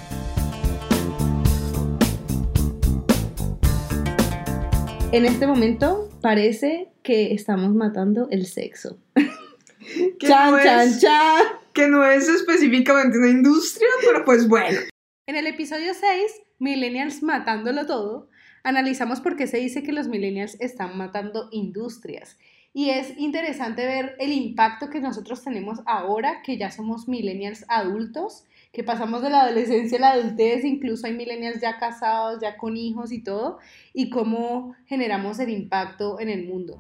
En 5.12 5.25
este 5.25 5.46
momento 5.46 6.10
parece 6.22 6.93
que 7.03 7.34
estamos 7.34 7.75
matando 7.75 8.29
el 8.32 8.46
sexo. 8.46 8.98
Chan, 10.17 10.51
no 10.51 10.63
chan, 10.63 10.98
chan. 10.98 11.43
Que 11.74 11.89
no 11.89 12.05
es 12.05 12.29
específicamente 12.29 13.17
una 13.17 13.29
industria, 13.29 13.89
pero 14.05 14.24
pues 14.24 14.48
bueno. 14.48 14.79
En 15.27 15.36
el 15.36 15.46
episodio 15.46 15.93
6, 15.93 16.41
Millennials 16.58 17.22
matándolo 17.22 17.86
todo, 17.86 18.29
analizamos 18.63 19.20
por 19.20 19.36
qué 19.36 19.46
se 19.46 19.58
dice 19.58 19.84
que 19.84 19.91
los 19.91 20.08
millennials 20.08 20.55
están 20.62 20.98
matando 20.98 21.50
industrias. 21.51 22.38
Y 22.75 22.89
es 22.89 23.15
interesante 23.20 23.86
ver 23.86 24.15
el 24.18 24.32
impacto 24.32 24.89
que 24.89 25.00
nosotros 25.00 25.44
tenemos 25.44 25.82
ahora 25.86 26.42
que 26.42 26.58
ya 26.58 26.72
somos 26.72 27.08
millennials 27.08 27.65
adultos, 27.68 28.46
que 28.72 28.84
pasamos 28.84 29.22
de 29.22 29.30
la 29.30 29.42
adolescencia 29.42 30.00
a 30.00 30.01
la 30.01 30.12
adultez, 30.13 30.65
incluso 30.65 31.06
hay 31.06 31.13
millennials 31.13 31.62
ya 31.62 31.77
casados, 31.77 32.42
ya 32.42 32.58
con 32.58 32.75
hijos 32.75 33.12
y 33.12 33.24
todo, 33.24 33.60
y 33.94 34.10
cómo 34.10 34.75
generamos 34.88 35.38
el 35.38 35.51
impacto 35.51 36.20
en 36.20 36.30
el 36.30 36.48
mundo. 36.48 36.80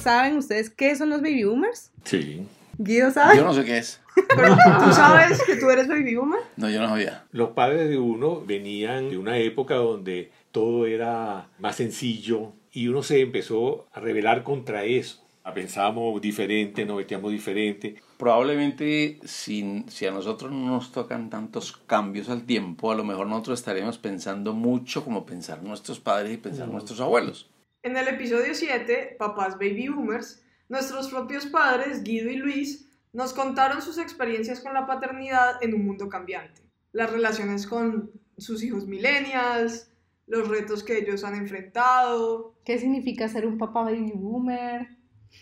¿Saben 0.00 0.38
ustedes 0.38 0.70
qué 0.70 0.96
son 0.96 1.10
los 1.10 1.20
baby 1.20 1.44
boomers? 1.44 1.92
Sí. 2.04 2.46
Guido 2.78 3.10
sabe. 3.10 3.36
Yo 3.36 3.44
no 3.44 3.52
sé 3.52 3.64
qué 3.66 3.76
es. 3.76 4.00
Pero 4.36 4.56
tú 4.84 4.92
sabes 4.92 5.42
que 5.42 5.56
tú 5.56 5.68
eres 5.70 5.88
baby 5.88 6.16
boomer. 6.16 6.40
No, 6.56 6.70
yo 6.70 6.80
no 6.80 6.88
sabía. 6.88 7.24
Los 7.32 7.50
padres 7.50 7.88
de 7.88 7.98
uno 7.98 8.42
venían 8.44 9.10
de 9.10 9.18
una 9.18 9.38
época 9.38 9.74
donde 9.74 10.30
todo 10.58 10.86
era 10.86 11.50
más 11.60 11.76
sencillo 11.76 12.52
y 12.72 12.88
uno 12.88 13.04
se 13.04 13.20
empezó 13.20 13.86
a 13.92 14.00
rebelar 14.00 14.42
contra 14.42 14.82
eso. 14.82 15.24
Pensábamos 15.54 16.20
diferente, 16.20 16.84
nos 16.84 16.96
vestíamos 16.96 17.30
diferente. 17.30 17.94
Probablemente 18.18 19.20
si, 19.24 19.84
si 19.86 20.06
a 20.06 20.10
nosotros 20.10 20.50
no 20.50 20.66
nos 20.66 20.90
tocan 20.90 21.30
tantos 21.30 21.76
cambios 21.86 22.28
al 22.28 22.44
tiempo, 22.44 22.90
a 22.90 22.96
lo 22.96 23.04
mejor 23.04 23.28
nosotros 23.28 23.60
estaremos 23.60 23.98
pensando 23.98 24.52
mucho 24.52 25.04
como 25.04 25.24
pensar 25.24 25.62
nuestros 25.62 26.00
padres 26.00 26.34
y 26.34 26.38
pensar 26.38 26.66
nuestros 26.66 27.00
abuelos. 27.00 27.48
En 27.84 27.96
el 27.96 28.08
episodio 28.08 28.52
7, 28.52 29.14
Papás 29.16 29.54
Baby 29.54 29.88
Boomers, 29.90 30.44
nuestros 30.68 31.06
propios 31.06 31.46
padres, 31.46 32.02
Guido 32.02 32.30
y 32.30 32.36
Luis, 32.36 32.90
nos 33.12 33.32
contaron 33.32 33.80
sus 33.80 33.96
experiencias 33.96 34.58
con 34.58 34.74
la 34.74 34.88
paternidad 34.88 35.62
en 35.62 35.74
un 35.74 35.86
mundo 35.86 36.08
cambiante. 36.08 36.62
Las 36.90 37.12
relaciones 37.12 37.64
con 37.64 38.10
sus 38.36 38.64
hijos 38.64 38.88
millennials, 38.88 39.88
los 40.28 40.48
retos 40.48 40.84
que 40.84 40.98
ellos 40.98 41.24
han 41.24 41.34
enfrentado, 41.34 42.54
¿Qué 42.64 42.78
significa 42.78 43.28
ser 43.28 43.46
un 43.46 43.58
papá 43.58 43.82
baby 43.84 44.12
boomer? 44.14 44.88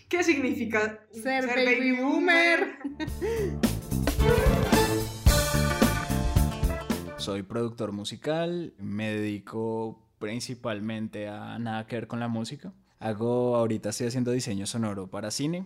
qué 0.09 0.23
significa 0.23 0.99
Ser 1.11 1.45
baby 1.45 2.01
boomer. 2.01 2.79
Soy 7.17 7.43
productor 7.43 7.91
musical, 7.91 8.73
me 8.79 9.13
dedico 9.13 10.01
principalmente 10.19 11.27
a 11.27 11.59
nada 11.59 11.85
que 11.85 11.97
ver 11.97 12.07
con 12.07 12.19
la 12.21 12.29
música. 12.29 12.71
Hago, 12.99 13.55
ahorita 13.57 13.89
estoy 13.89 14.07
haciendo 14.07 14.31
diseño 14.31 14.65
sonoro 14.65 15.07
para 15.07 15.29
cine. 15.31 15.65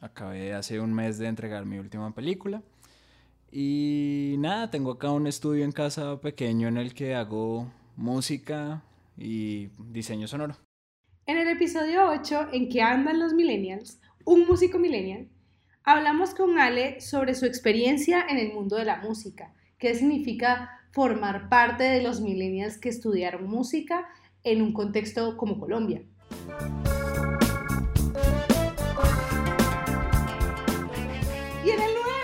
Acabé 0.00 0.52
hace 0.54 0.80
un 0.80 0.92
mes 0.92 1.18
de 1.18 1.28
entregar 1.28 1.64
mi 1.64 1.78
última 1.78 2.12
película. 2.14 2.62
Y 3.52 4.34
nada, 4.38 4.70
tengo 4.70 4.90
acá 4.92 5.10
un 5.12 5.26
estudio 5.28 5.64
en 5.64 5.72
casa 5.72 6.20
pequeño 6.20 6.68
en 6.68 6.76
el 6.76 6.92
que 6.94 7.14
hago 7.14 7.70
música 7.98 8.84
y 9.16 9.70
diseño 9.90 10.28
sonoro. 10.28 10.56
En 11.26 11.36
el 11.36 11.48
episodio 11.48 12.08
8, 12.08 12.50
en 12.52 12.68
que 12.68 12.80
andan 12.80 13.18
los 13.18 13.34
millennials, 13.34 14.00
un 14.24 14.46
músico 14.46 14.78
millennial, 14.78 15.28
hablamos 15.82 16.32
con 16.32 16.58
Ale 16.58 17.00
sobre 17.00 17.34
su 17.34 17.44
experiencia 17.44 18.24
en 18.28 18.38
el 18.38 18.54
mundo 18.54 18.76
de 18.76 18.84
la 18.84 18.98
música, 18.98 19.52
qué 19.78 19.94
significa 19.94 20.80
formar 20.92 21.48
parte 21.48 21.84
de 21.84 22.00
los 22.00 22.20
millennials 22.20 22.78
que 22.78 22.88
estudiaron 22.88 23.48
música 23.48 24.08
en 24.44 24.62
un 24.62 24.72
contexto 24.72 25.36
como 25.36 25.58
Colombia. 25.58 26.02
Y 31.64 31.70
en 31.70 31.80
el 31.80 31.90
9, 31.94 32.14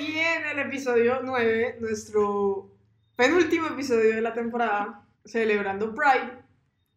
Y 0.00 0.18
en 0.18 0.46
el 0.52 0.58
episodio 0.66 1.20
9, 1.22 1.76
nuestro 1.80 2.74
penúltimo 3.14 3.66
episodio 3.66 4.14
de 4.14 4.22
la 4.22 4.32
temporada, 4.32 5.04
celebrando 5.24 5.94
Pride, 5.94 6.42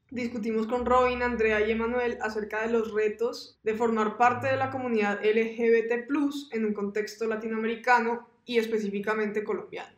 discutimos 0.10 0.68
con 0.68 0.86
Robin, 0.86 1.24
Andrea 1.24 1.66
y 1.66 1.72
Emanuel 1.72 2.18
acerca 2.22 2.62
de 2.62 2.72
los 2.72 2.94
retos 2.94 3.60
de 3.64 3.76
formar 3.76 4.18
parte 4.18 4.48
de 4.48 4.58
la 4.58 4.70
comunidad 4.70 5.20
LGBT 5.24 6.08
en 6.52 6.66
un 6.66 6.74
contexto 6.74 7.28
latinoamericano 7.28 8.28
y 8.46 8.58
específicamente 8.58 9.44
colombiano. 9.44 9.96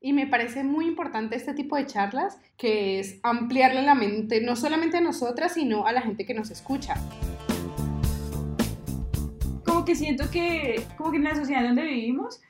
Y 0.00 0.12
me 0.12 0.26
parece 0.26 0.64
muy 0.64 0.86
importante 0.86 1.36
este 1.36 1.54
tipo 1.54 1.76
de 1.76 1.86
charlas, 1.86 2.40
que 2.56 2.98
es 2.98 3.20
ampliarle 3.22 3.82
la 3.82 3.94
mente 3.94 4.40
no 4.40 4.56
solamente 4.56 4.96
a 4.96 5.00
nosotras, 5.00 5.54
sino 5.54 5.86
a 5.86 5.92
la 5.92 6.02
gente 6.02 6.26
que 6.26 6.34
nos 6.34 6.50
escucha. 6.50 6.96
como 9.72 9.86
que 9.86 9.96
siento 9.96 10.30
que, 10.30 10.86
como 10.96 11.10
que 11.10 11.16
en 11.16 11.24
la 11.24 11.34
sociedad 11.34 11.62
donde 11.62 11.82
vivimos 11.82 12.40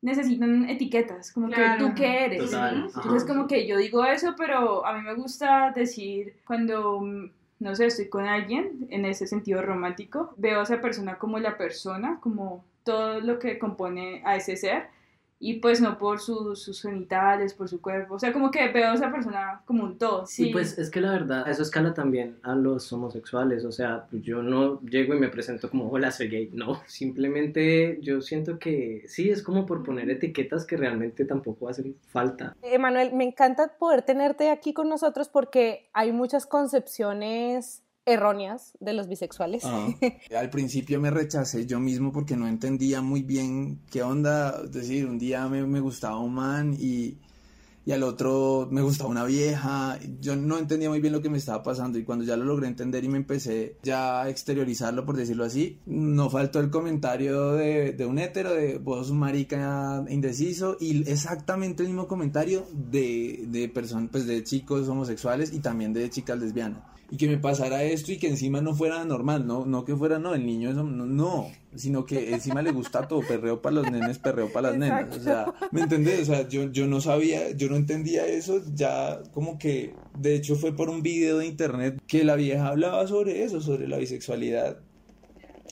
necesitan 0.00 0.68
etiquetas, 0.68 1.32
como 1.32 1.48
Claro. 1.48 1.78
que 1.78 1.84
tú 1.84 1.94
qué 1.96 2.24
eres. 2.26 2.50
Total, 2.50 2.74
¿sí? 2.76 2.90
ajá. 2.90 3.00
Entonces 3.02 3.28
como 3.28 3.46
que 3.46 3.66
yo 3.66 3.76
digo 3.76 4.04
eso, 4.04 4.34
pero 4.36 4.86
a 4.86 4.92
mí 4.92 5.02
me 5.02 5.14
gusta 5.14 5.72
decir 5.74 6.34
cuando, 6.46 7.00
no 7.58 7.74
sé, 7.74 7.86
estoy 7.86 8.08
con 8.08 8.26
alguien 8.26 8.86
en 8.90 9.04
ese 9.04 9.26
sentido 9.26 9.62
romántico, 9.62 10.32
veo 10.36 10.60
a 10.60 10.62
esa 10.62 10.80
persona 10.80 11.18
como 11.18 11.38
la 11.38 11.56
persona, 11.56 12.18
como 12.20 12.64
todo 12.84 13.20
lo 13.20 13.38
que 13.38 13.58
compone 13.58 14.22
a 14.24 14.36
ese 14.36 14.56
ser. 14.56 14.86
Y 15.40 15.60
pues 15.60 15.80
no 15.80 15.98
por 15.98 16.20
sus, 16.20 16.62
sus 16.62 16.82
genitales, 16.82 17.54
por 17.54 17.68
su 17.68 17.80
cuerpo. 17.80 18.14
O 18.14 18.18
sea, 18.18 18.32
como 18.32 18.50
que 18.50 18.68
veo 18.68 18.90
a 18.90 18.94
esa 18.94 19.10
persona 19.12 19.62
como 19.64 19.84
un 19.84 19.98
todo. 19.98 20.24
Y 20.36 20.52
pues 20.52 20.78
es 20.78 20.90
que 20.90 21.00
la 21.00 21.12
verdad, 21.12 21.48
eso 21.48 21.62
escala 21.62 21.94
también 21.94 22.38
a 22.42 22.54
los 22.54 22.92
homosexuales, 22.92 23.64
o 23.64 23.72
sea, 23.72 24.06
pues 24.10 24.22
yo 24.22 24.42
no 24.42 24.80
llego 24.82 25.14
y 25.14 25.18
me 25.18 25.28
presento 25.28 25.70
como, 25.70 25.88
hola, 25.90 26.10
soy 26.10 26.28
gay, 26.28 26.50
no, 26.52 26.80
simplemente 26.86 27.98
yo 28.00 28.20
siento 28.20 28.58
que 28.58 29.04
sí, 29.06 29.30
es 29.30 29.42
como 29.42 29.66
por 29.66 29.82
poner 29.82 30.10
etiquetas 30.10 30.64
que 30.66 30.76
realmente 30.76 31.24
tampoco 31.24 31.68
hacen 31.68 31.96
falta. 32.08 32.56
Emanuel, 32.62 33.12
me 33.12 33.24
encanta 33.24 33.76
poder 33.78 34.02
tenerte 34.02 34.50
aquí 34.50 34.72
con 34.72 34.88
nosotros 34.88 35.28
porque 35.28 35.88
hay 35.92 36.12
muchas 36.12 36.46
concepciones 36.46 37.82
erróneas 38.08 38.72
de 38.80 38.94
los 38.94 39.06
bisexuales. 39.06 39.64
Ah, 39.64 39.88
al 40.36 40.50
principio 40.50 41.00
me 41.00 41.10
rechacé 41.10 41.66
yo 41.66 41.78
mismo 41.78 42.10
porque 42.10 42.36
no 42.36 42.48
entendía 42.48 43.02
muy 43.02 43.22
bien 43.22 43.80
qué 43.90 44.02
onda. 44.02 44.62
Es 44.64 44.72
decir, 44.72 45.06
un 45.06 45.18
día 45.18 45.46
me, 45.48 45.66
me 45.66 45.80
gustaba 45.80 46.18
un 46.18 46.34
man 46.34 46.74
y, 46.78 47.18
y 47.84 47.92
al 47.92 48.02
otro 48.02 48.66
me 48.70 48.80
gustaba 48.80 49.10
una 49.10 49.24
vieja. 49.24 49.98
Yo 50.20 50.36
no 50.36 50.56
entendía 50.56 50.88
muy 50.88 51.00
bien 51.00 51.12
lo 51.12 51.20
que 51.20 51.28
me 51.28 51.36
estaba 51.36 51.62
pasando 51.62 51.98
y 51.98 52.04
cuando 52.04 52.24
ya 52.24 52.36
lo 52.38 52.44
logré 52.44 52.66
entender 52.66 53.04
y 53.04 53.08
me 53.08 53.18
empecé 53.18 53.76
ya 53.82 54.22
a 54.22 54.30
exteriorizarlo, 54.30 55.04
por 55.04 55.16
decirlo 55.16 55.44
así, 55.44 55.78
no 55.84 56.30
faltó 56.30 56.60
el 56.60 56.70
comentario 56.70 57.52
de, 57.52 57.92
de 57.92 58.06
un 58.06 58.18
hétero, 58.18 58.54
de 58.54 58.78
vos 58.78 59.10
un 59.10 59.18
marica 59.18 60.02
indeciso 60.08 60.78
y 60.80 61.10
exactamente 61.10 61.82
el 61.82 61.90
mismo 61.90 62.08
comentario 62.08 62.66
de, 62.72 63.44
de 63.48 63.68
pues 63.68 64.26
de 64.26 64.44
chicos 64.44 64.88
homosexuales 64.88 65.52
y 65.52 65.60
también 65.60 65.92
de 65.92 66.08
chicas 66.08 66.38
lesbianas 66.38 66.97
y 67.10 67.16
que 67.16 67.28
me 67.28 67.38
pasara 67.38 67.82
esto 67.84 68.12
y 68.12 68.18
que 68.18 68.28
encima 68.28 68.60
no 68.60 68.74
fuera 68.74 69.04
normal, 69.04 69.46
no, 69.46 69.64
no 69.64 69.84
que 69.84 69.96
fuera, 69.96 70.18
no, 70.18 70.34
el 70.34 70.44
niño 70.44 70.70
eso, 70.70 70.84
no, 70.84 71.06
no, 71.06 71.50
sino 71.74 72.04
que 72.04 72.34
encima 72.34 72.60
le 72.60 72.70
gusta 72.70 73.08
todo, 73.08 73.20
perreo 73.20 73.62
para 73.62 73.76
los 73.76 73.90
nenes, 73.90 74.18
perreo 74.18 74.52
para 74.52 74.70
las 74.70 74.78
nenas, 74.78 75.16
o 75.16 75.20
sea, 75.20 75.46
¿me 75.72 75.82
entendés? 75.82 76.22
O 76.22 76.24
sea, 76.26 76.48
yo, 76.48 76.70
yo 76.70 76.86
no 76.86 77.00
sabía, 77.00 77.50
yo 77.52 77.70
no 77.70 77.76
entendía 77.76 78.26
eso, 78.26 78.60
ya 78.74 79.22
como 79.32 79.58
que, 79.58 79.94
de 80.18 80.34
hecho 80.34 80.56
fue 80.56 80.76
por 80.76 80.90
un 80.90 81.02
video 81.02 81.38
de 81.38 81.46
internet 81.46 82.00
que 82.06 82.24
la 82.24 82.36
vieja 82.36 82.68
hablaba 82.68 83.06
sobre 83.06 83.42
eso, 83.42 83.60
sobre 83.60 83.88
la 83.88 83.96
bisexualidad, 83.96 84.78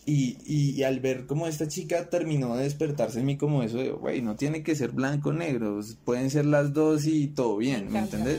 y, 0.06 0.38
y, 0.46 0.70
y, 0.70 0.84
al 0.84 1.00
ver 1.00 1.26
como 1.26 1.48
esta 1.48 1.66
chica 1.66 2.08
terminó 2.08 2.56
de 2.56 2.62
despertarse 2.62 3.18
en 3.18 3.26
mí 3.26 3.36
como 3.36 3.64
eso 3.64 3.78
de, 3.78 3.90
güey, 3.90 4.22
no 4.22 4.36
tiene 4.36 4.62
que 4.62 4.76
ser 4.76 4.92
blanco 4.92 5.30
o 5.30 5.32
negro, 5.32 5.80
pueden 6.04 6.30
ser 6.30 6.46
las 6.46 6.72
dos 6.72 7.06
y 7.06 7.26
todo 7.26 7.56
bien, 7.56 7.90
¿me 7.90 7.98
entendés? 7.98 8.38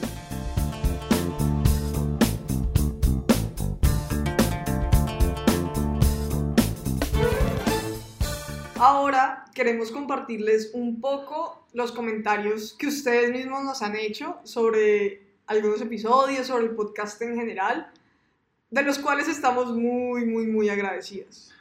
Ahora 9.08 9.46
queremos 9.54 9.90
compartirles 9.90 10.72
un 10.74 11.00
poco 11.00 11.66
los 11.72 11.94
comentarios 11.94 12.74
que 12.74 12.88
ustedes 12.88 13.32
mismos 13.32 13.64
nos 13.64 13.82
han 13.82 13.96
hecho 13.96 14.38
sobre 14.44 15.22
algunos 15.46 15.80
episodios, 15.80 16.48
sobre 16.48 16.66
el 16.66 16.72
podcast 16.72 17.22
en 17.22 17.38
general, 17.38 17.90
de 18.70 18.82
los 18.82 19.00
cuales 19.00 19.30
estamos 19.30 19.74
muy, 19.74 20.26
muy, 20.26 20.48
muy 20.48 20.68
agradecidos. 20.68 21.54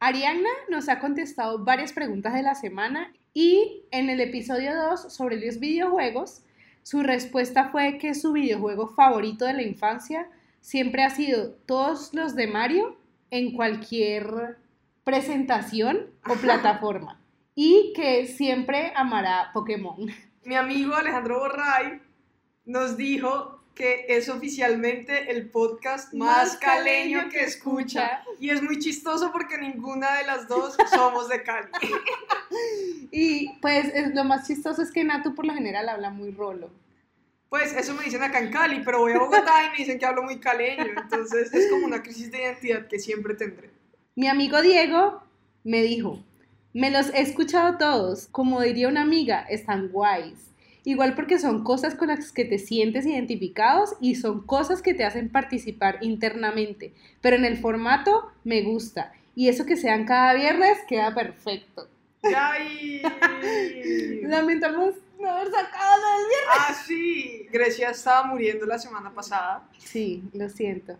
Ariana 0.00 0.50
nos 0.68 0.88
ha 0.88 0.98
contestado 0.98 1.64
varias 1.64 1.92
preguntas 1.92 2.34
de 2.34 2.42
la 2.42 2.56
semana 2.56 3.12
y 3.34 3.84
en 3.92 4.10
el 4.10 4.20
episodio 4.20 4.74
2 4.74 5.12
sobre 5.12 5.36
los 5.36 5.60
videojuegos, 5.60 6.42
su 6.82 7.04
respuesta 7.04 7.68
fue 7.68 7.98
que 7.98 8.16
su 8.16 8.32
videojuego 8.32 8.88
favorito 8.88 9.44
de 9.44 9.52
la 9.52 9.62
infancia 9.62 10.28
siempre 10.60 11.04
ha 11.04 11.10
sido 11.10 11.52
todos 11.66 12.12
los 12.14 12.34
de 12.34 12.48
Mario 12.48 12.96
en 13.30 13.52
cualquier 13.52 14.58
presentación 15.10 16.06
o 16.28 16.34
plataforma 16.34 17.20
y 17.56 17.92
que 17.96 18.28
siempre 18.28 18.92
amará 18.94 19.50
Pokémon. 19.52 20.06
Mi 20.44 20.54
amigo 20.54 20.94
Alejandro 20.94 21.40
Borray 21.40 22.00
nos 22.64 22.96
dijo 22.96 23.60
que 23.74 24.06
es 24.08 24.28
oficialmente 24.28 25.32
el 25.32 25.50
podcast 25.50 26.14
más, 26.14 26.56
caleño 26.58 27.28
que 27.28 27.40
escucha. 27.40 28.22
Y 28.38 28.50
es 28.50 28.62
muy 28.62 28.78
chistoso 28.78 29.32
porque 29.32 29.58
ninguna 29.58 30.14
de 30.18 30.26
las 30.26 30.46
dos 30.46 30.76
somos 30.94 31.28
de 31.28 31.42
Cali. 31.42 31.68
y 33.10 33.58
pues 33.60 33.86
es, 33.92 34.14
lo 34.14 34.22
más 34.22 34.46
chistoso 34.46 34.80
es 34.80 34.92
que 34.92 35.02
Natu 35.02 35.34
por 35.34 35.44
lo 35.44 35.54
general 35.54 35.88
habla 35.88 36.10
muy 36.10 36.30
rolo. 36.30 36.70
Pues 37.48 37.72
eso 37.72 37.94
me 37.94 38.04
dicen 38.04 38.22
acá 38.22 38.38
en 38.38 38.52
Cali, 38.52 38.82
pero 38.84 39.00
voy 39.00 39.12
a 39.12 39.18
Bogotá 39.18 39.64
y 39.66 39.70
me 39.70 39.76
dicen 39.78 39.98
que 39.98 40.06
hablo 40.06 40.22
muy 40.22 40.38
caleño. 40.38 40.86
Entonces 40.96 41.52
es 41.52 41.68
como 41.68 41.86
una 41.86 42.00
crisis 42.00 42.30
de 42.30 42.42
identidad 42.42 42.86
que 42.86 43.00
siempre 43.00 43.34
tendré. 43.34 43.79
Mi 44.16 44.26
amigo 44.26 44.60
Diego 44.60 45.22
me 45.62 45.82
dijo, 45.82 46.22
me 46.72 46.90
los 46.90 47.10
he 47.14 47.20
escuchado 47.20 47.78
todos, 47.78 48.26
como 48.26 48.60
diría 48.60 48.88
una 48.88 49.02
amiga, 49.02 49.46
están 49.48 49.88
guays. 49.88 50.50
Igual 50.82 51.14
porque 51.14 51.38
son 51.38 51.62
cosas 51.62 51.94
con 51.94 52.08
las 52.08 52.32
que 52.32 52.44
te 52.44 52.58
sientes 52.58 53.06
identificados 53.06 53.94
y 54.00 54.16
son 54.16 54.44
cosas 54.44 54.82
que 54.82 54.94
te 54.94 55.04
hacen 55.04 55.28
participar 55.28 55.98
internamente. 56.00 56.92
Pero 57.20 57.36
en 57.36 57.44
el 57.44 57.58
formato 57.58 58.32
me 58.42 58.62
gusta. 58.62 59.12
Y 59.36 59.48
eso 59.48 59.64
que 59.64 59.76
sean 59.76 60.06
cada 60.06 60.34
viernes 60.34 60.78
queda 60.88 61.14
perfecto. 61.14 61.88
¡Ay! 62.22 63.02
Lamentamos 64.22 64.96
no 65.20 65.30
haber 65.30 65.50
sacado 65.52 66.02
del 66.16 66.28
viernes. 66.28 66.56
Ah, 66.58 66.74
sí. 66.74 67.46
Grecia 67.52 67.90
estaba 67.90 68.26
muriendo 68.26 68.66
la 68.66 68.78
semana 68.78 69.14
pasada. 69.14 69.68
Sí, 69.78 70.24
lo 70.32 70.48
siento. 70.48 70.96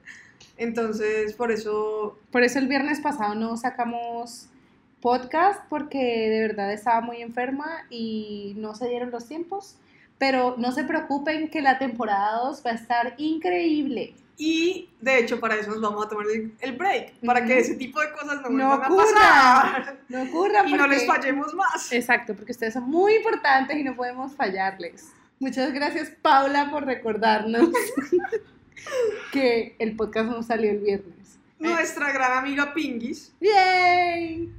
Entonces, 0.61 1.33
por 1.33 1.51
eso... 1.51 2.19
Por 2.31 2.43
eso 2.43 2.59
el 2.59 2.69
viernes 2.69 3.01
pasado 3.01 3.35
no 3.35 3.57
sacamos 3.57 4.51
podcast 5.01 5.63
porque 5.71 5.99
de 5.99 6.41
verdad 6.41 6.71
estaba 6.71 7.01
muy 7.01 7.23
enferma 7.23 7.87
y 7.89 8.53
no 8.59 8.75
se 8.75 8.87
dieron 8.89 9.11
los 9.11 9.27
tiempos. 9.27 9.77
Pero 10.19 10.57
no 10.59 10.71
se 10.73 10.85
preocupen 10.85 11.49
que 11.49 11.63
la 11.63 11.79
temporada 11.79 12.41
2 12.45 12.63
va 12.67 12.73
a 12.73 12.75
estar 12.75 13.15
increíble. 13.17 14.15
Y 14.37 14.91
de 15.01 15.21
hecho 15.21 15.41
para 15.41 15.55
eso 15.55 15.71
nos 15.71 15.81
vamos 15.81 16.05
a 16.05 16.09
tomar 16.11 16.27
el 16.61 16.73
break, 16.73 17.13
para 17.25 17.43
que 17.45 17.59
ese 17.59 17.77
tipo 17.77 18.01
de 18.01 18.13
cosas 18.13 18.43
no, 18.43 18.51
no 18.51 18.69
van 18.69 18.93
ocurra, 18.93 19.03
a 19.03 19.63
pasar. 19.63 19.99
No 20.11 20.23
ocurra. 20.25 20.69
Y 20.69 20.75
no 20.75 20.87
les 20.87 21.07
fallemos 21.07 21.55
más. 21.55 21.91
Exacto, 21.91 22.35
porque 22.35 22.53
ustedes 22.53 22.75
son 22.75 22.85
muy 22.85 23.15
importantes 23.15 23.79
y 23.79 23.83
no 23.83 23.97
podemos 23.97 24.35
fallarles. 24.35 25.11
Muchas 25.39 25.73
gracias 25.73 26.11
Paula 26.21 26.71
por 26.71 26.85
recordarnos 26.85 27.71
que 29.33 29.75
el 29.79 29.97
podcast 29.97 30.31
no 30.31 30.43
salió 30.43 30.71
el 30.71 30.79
viernes. 30.79 31.39
Nuestra 31.59 32.13
gran 32.13 32.39
amiga 32.39 32.73
Pingis. 32.73 33.33
¡Yay! 33.41 34.51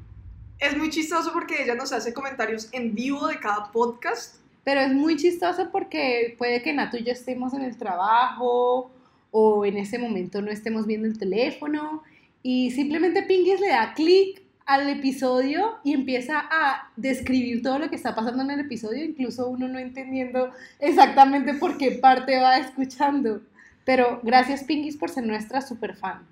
Es 0.60 0.78
muy 0.78 0.90
chistoso 0.90 1.34
porque 1.34 1.64
ella 1.64 1.76
nos 1.76 1.92
hace 1.92 2.14
comentarios 2.14 2.70
en 2.72 2.94
vivo 2.94 3.28
de 3.28 3.40
cada 3.40 3.72
podcast. 3.72 4.36
Pero 4.64 4.82
es 4.82 4.94
muy 4.94 5.18
chistoso 5.18 5.72
porque 5.72 6.36
puede 6.38 6.62
que 6.62 6.74
Natu 6.74 6.98
y 6.98 7.04
yo 7.04 7.12
estemos 7.12 7.54
en 7.54 7.64
el 7.64 7.78
trabajo 7.78 8.92
o 9.32 9.66
en 9.66 9.78
ese 9.78 9.98
momento 9.98 10.42
no 10.42 10.52
estemos 10.52 10.86
viendo 10.86 11.08
el 11.08 11.18
teléfono 11.18 12.04
y 12.44 12.72
simplemente 12.72 13.24
Pingis 13.24 13.60
le 13.60 13.70
da 13.70 13.94
clic 13.94 14.42
al 14.66 14.88
episodio 14.90 15.80
y 15.84 15.94
empieza 15.94 16.40
a 16.50 16.92
describir 16.96 17.62
todo 17.62 17.80
lo 17.80 17.90
que 17.90 17.96
está 17.96 18.16
pasando 18.16 18.44
en 18.44 18.52
el 18.52 18.60
episodio, 18.62 19.04
incluso 19.04 19.48
uno 19.48 19.68
no 19.68 19.80
entendiendo 19.80 20.52
exactamente 20.80 21.56
por 21.56 21.78
qué 21.78 21.92
parte 21.92 22.40
va 22.40 22.58
escuchando. 22.58 23.42
Pero 23.86 24.20
gracias 24.24 24.64
Pingis 24.64 24.98
por 24.98 25.10
ser 25.10 25.26
nuestra 25.26 25.62
super 25.62 25.96
fan. 25.96 26.28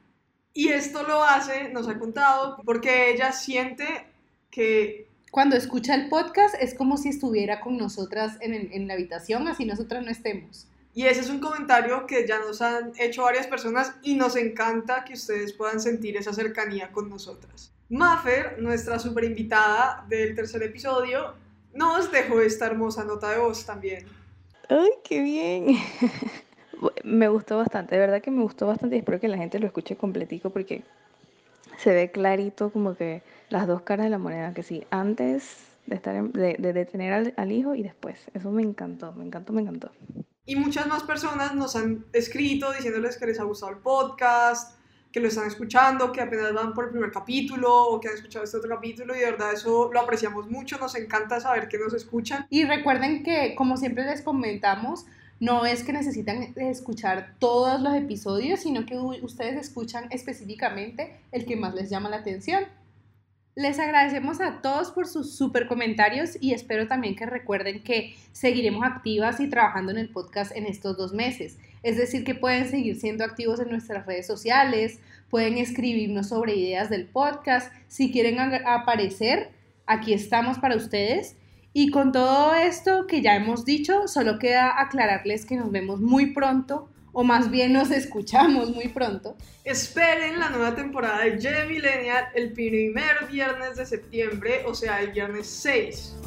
Y 0.53 0.69
esto 0.69 1.03
lo 1.03 1.23
hace, 1.23 1.69
nos 1.69 1.87
ha 1.87 1.97
contado, 1.97 2.57
porque 2.65 3.11
ella 3.11 3.31
siente 3.31 3.85
que... 4.51 5.07
Cuando 5.31 5.55
escucha 5.55 5.93
el 5.93 6.09
podcast 6.09 6.55
es 6.59 6.73
como 6.73 6.97
si 6.97 7.09
estuviera 7.09 7.61
con 7.61 7.77
nosotras 7.77 8.37
en, 8.41 8.53
en 8.53 8.87
la 8.87 8.95
habitación, 8.95 9.47
así 9.47 9.63
nosotras 9.63 10.03
no 10.03 10.09
estemos. 10.09 10.67
Y 10.95 11.05
ese 11.05 11.21
es 11.21 11.29
un 11.29 11.39
comentario 11.39 12.07
que 12.07 12.27
ya 12.27 12.39
nos 12.39 12.61
han 12.61 12.93
hecho 12.97 13.23
varias 13.23 13.45
personas 13.45 13.93
y 14.01 14.15
nos 14.15 14.35
encanta 14.35 15.03
que 15.03 15.13
ustedes 15.13 15.53
puedan 15.53 15.79
sentir 15.79 16.17
esa 16.17 16.33
cercanía 16.33 16.91
con 16.91 17.09
nosotras. 17.09 17.71
Maffer, 17.89 18.59
nuestra 18.59 18.99
super 18.99 19.23
invitada 19.23 20.05
del 20.09 20.35
tercer 20.35 20.63
episodio, 20.63 21.35
nos 21.73 22.11
dejó 22.11 22.41
esta 22.41 22.65
hermosa 22.65 23.03
nota 23.03 23.29
de 23.29 23.37
voz 23.37 23.65
también. 23.65 24.07
¡Ay, 24.67 24.89
qué 25.03 25.21
bien! 25.21 25.77
me 27.03 27.27
gustó 27.27 27.57
bastante, 27.57 27.95
de 27.95 28.01
verdad 28.01 28.21
que 28.21 28.31
me 28.31 28.41
gustó 28.43 28.67
bastante 28.67 28.95
y 28.95 28.99
espero 28.99 29.19
que 29.19 29.27
la 29.27 29.37
gente 29.37 29.59
lo 29.59 29.67
escuche 29.67 29.95
completico 29.95 30.49
porque 30.49 30.83
se 31.77 31.93
ve 31.93 32.11
clarito 32.11 32.71
como 32.71 32.95
que 32.95 33.21
las 33.49 33.67
dos 33.67 33.81
caras 33.81 34.05
de 34.05 34.09
la 34.09 34.17
moneda, 34.17 34.53
que 34.53 34.63
sí, 34.63 34.83
antes 34.89 35.57
de, 35.85 35.95
estar 35.95 36.15
en- 36.15 36.31
de, 36.31 36.55
de, 36.59 36.73
de 36.73 36.85
tener 36.85 37.13
al, 37.13 37.33
al 37.37 37.51
hijo 37.51 37.73
y 37.75 37.83
después. 37.83 38.17
Eso 38.33 38.51
me 38.51 38.61
encantó, 38.61 39.13
me 39.13 39.25
encantó, 39.25 39.53
me 39.53 39.61
encantó. 39.61 39.91
Y 40.45 40.55
muchas 40.55 40.87
más 40.87 41.03
personas 41.03 41.55
nos 41.55 41.75
han 41.75 42.05
escrito 42.13 42.71
diciéndoles 42.73 43.17
que 43.17 43.25
les 43.27 43.39
ha 43.39 43.43
gustado 43.43 43.71
el 43.71 43.77
podcast, 43.79 44.77
que 45.11 45.19
lo 45.19 45.27
están 45.27 45.47
escuchando, 45.47 46.11
que 46.11 46.21
apenas 46.21 46.53
van 46.53 46.73
por 46.73 46.85
el 46.85 46.91
primer 46.91 47.11
capítulo 47.11 47.71
o 47.73 47.99
que 47.99 48.09
han 48.09 48.15
escuchado 48.15 48.45
este 48.45 48.57
otro 48.57 48.69
capítulo 48.69 49.15
y 49.15 49.19
de 49.19 49.25
verdad 49.25 49.53
eso 49.53 49.89
lo 49.91 49.99
apreciamos 49.99 50.49
mucho, 50.49 50.77
nos 50.77 50.95
encanta 50.95 51.39
saber 51.39 51.67
que 51.67 51.77
nos 51.79 51.93
escuchan. 51.93 52.45
Y 52.49 52.65
recuerden 52.65 53.23
que, 53.23 53.55
como 53.55 53.77
siempre 53.77 54.05
les 54.05 54.21
comentamos, 54.21 55.05
no 55.39 55.65
es 55.65 55.83
que 55.83 55.93
necesitan 55.93 56.53
escuchar 56.57 57.35
todos 57.39 57.81
los 57.81 57.95
episodios, 57.95 58.61
sino 58.61 58.85
que 58.85 58.97
ustedes 58.97 59.55
escuchan 59.55 60.07
específicamente 60.11 61.15
el 61.31 61.45
que 61.45 61.55
más 61.55 61.73
les 61.73 61.89
llama 61.89 62.09
la 62.09 62.17
atención. 62.17 62.65
Les 63.55 63.79
agradecemos 63.79 64.39
a 64.39 64.61
todos 64.61 64.91
por 64.91 65.07
sus 65.07 65.35
super 65.35 65.67
comentarios 65.67 66.37
y 66.39 66.53
espero 66.53 66.87
también 66.87 67.15
que 67.15 67.25
recuerden 67.25 67.83
que 67.83 68.15
seguiremos 68.31 68.85
activas 68.85 69.39
y 69.39 69.49
trabajando 69.49 69.91
en 69.91 69.97
el 69.97 70.09
podcast 70.09 70.55
en 70.55 70.65
estos 70.65 70.95
dos 70.95 71.13
meses. 71.13 71.57
Es 71.83 71.97
decir, 71.97 72.23
que 72.23 72.35
pueden 72.35 72.69
seguir 72.69 72.99
siendo 72.99 73.23
activos 73.23 73.59
en 73.59 73.69
nuestras 73.69 74.05
redes 74.05 74.27
sociales, 74.27 74.99
pueden 75.29 75.57
escribirnos 75.57 76.29
sobre 76.29 76.55
ideas 76.55 76.89
del 76.89 77.05
podcast. 77.05 77.73
Si 77.87 78.11
quieren 78.11 78.39
aparecer, 78.39 79.49
aquí 79.85 80.13
estamos 80.13 80.57
para 80.59 80.75
ustedes. 80.75 81.35
Y 81.81 81.91
con 81.91 82.11
todo 82.11 82.55
esto 82.55 83.07
que 83.07 83.21
ya 83.21 83.37
hemos 83.37 83.63
dicho, 83.63 84.09
solo 84.09 84.37
queda 84.37 84.81
aclararles 84.81 85.45
que 85.45 85.55
nos 85.55 85.71
vemos 85.71 86.01
muy 86.01 86.33
pronto, 86.33 86.89
o 87.13 87.23
más 87.23 87.49
bien 87.49 87.71
nos 87.71 87.89
escuchamos 88.01 88.75
muy 88.75 88.89
pronto. 88.89 89.37
Esperen 89.63 90.41
la 90.41 90.49
nueva 90.49 90.75
temporada 90.75 91.23
de 91.23 91.41
J 91.41 91.63
Millennial 91.69 92.25
el 92.35 92.51
primer 92.51 93.27
viernes 93.31 93.77
de 93.77 93.85
septiembre, 93.85 94.63
o 94.67 94.75
sea, 94.75 95.01
el 95.01 95.13
viernes 95.13 95.47
6. 95.47 96.17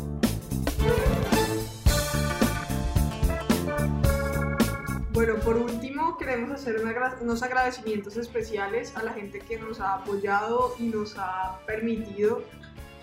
Bueno, 5.11 5.35
por 5.41 5.59
último, 5.59 6.17
queremos 6.17 6.51
hacer 6.51 6.77
unos 7.21 7.43
agradecimientos 7.43 8.17
especiales 8.17 8.97
a 8.97 9.03
la 9.03 9.13
gente 9.13 9.41
que 9.41 9.59
nos 9.59 9.81
ha 9.83 9.97
apoyado 9.97 10.75
y 10.79 10.85
nos 10.85 11.15
ha 11.19 11.61
permitido 11.67 12.43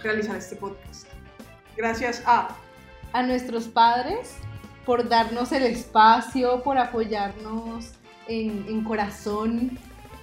realizar 0.01 0.37
este 0.37 0.55
podcast. 0.55 1.18
Gracias 1.79 2.21
a 2.25 2.57
a 3.13 3.23
nuestros 3.23 3.67
padres 3.67 4.35
por 4.85 5.07
darnos 5.07 5.51
el 5.51 5.63
espacio, 5.63 6.63
por 6.63 6.77
apoyarnos 6.77 7.91
en, 8.27 8.65
en 8.67 8.83
corazón, 8.83 9.77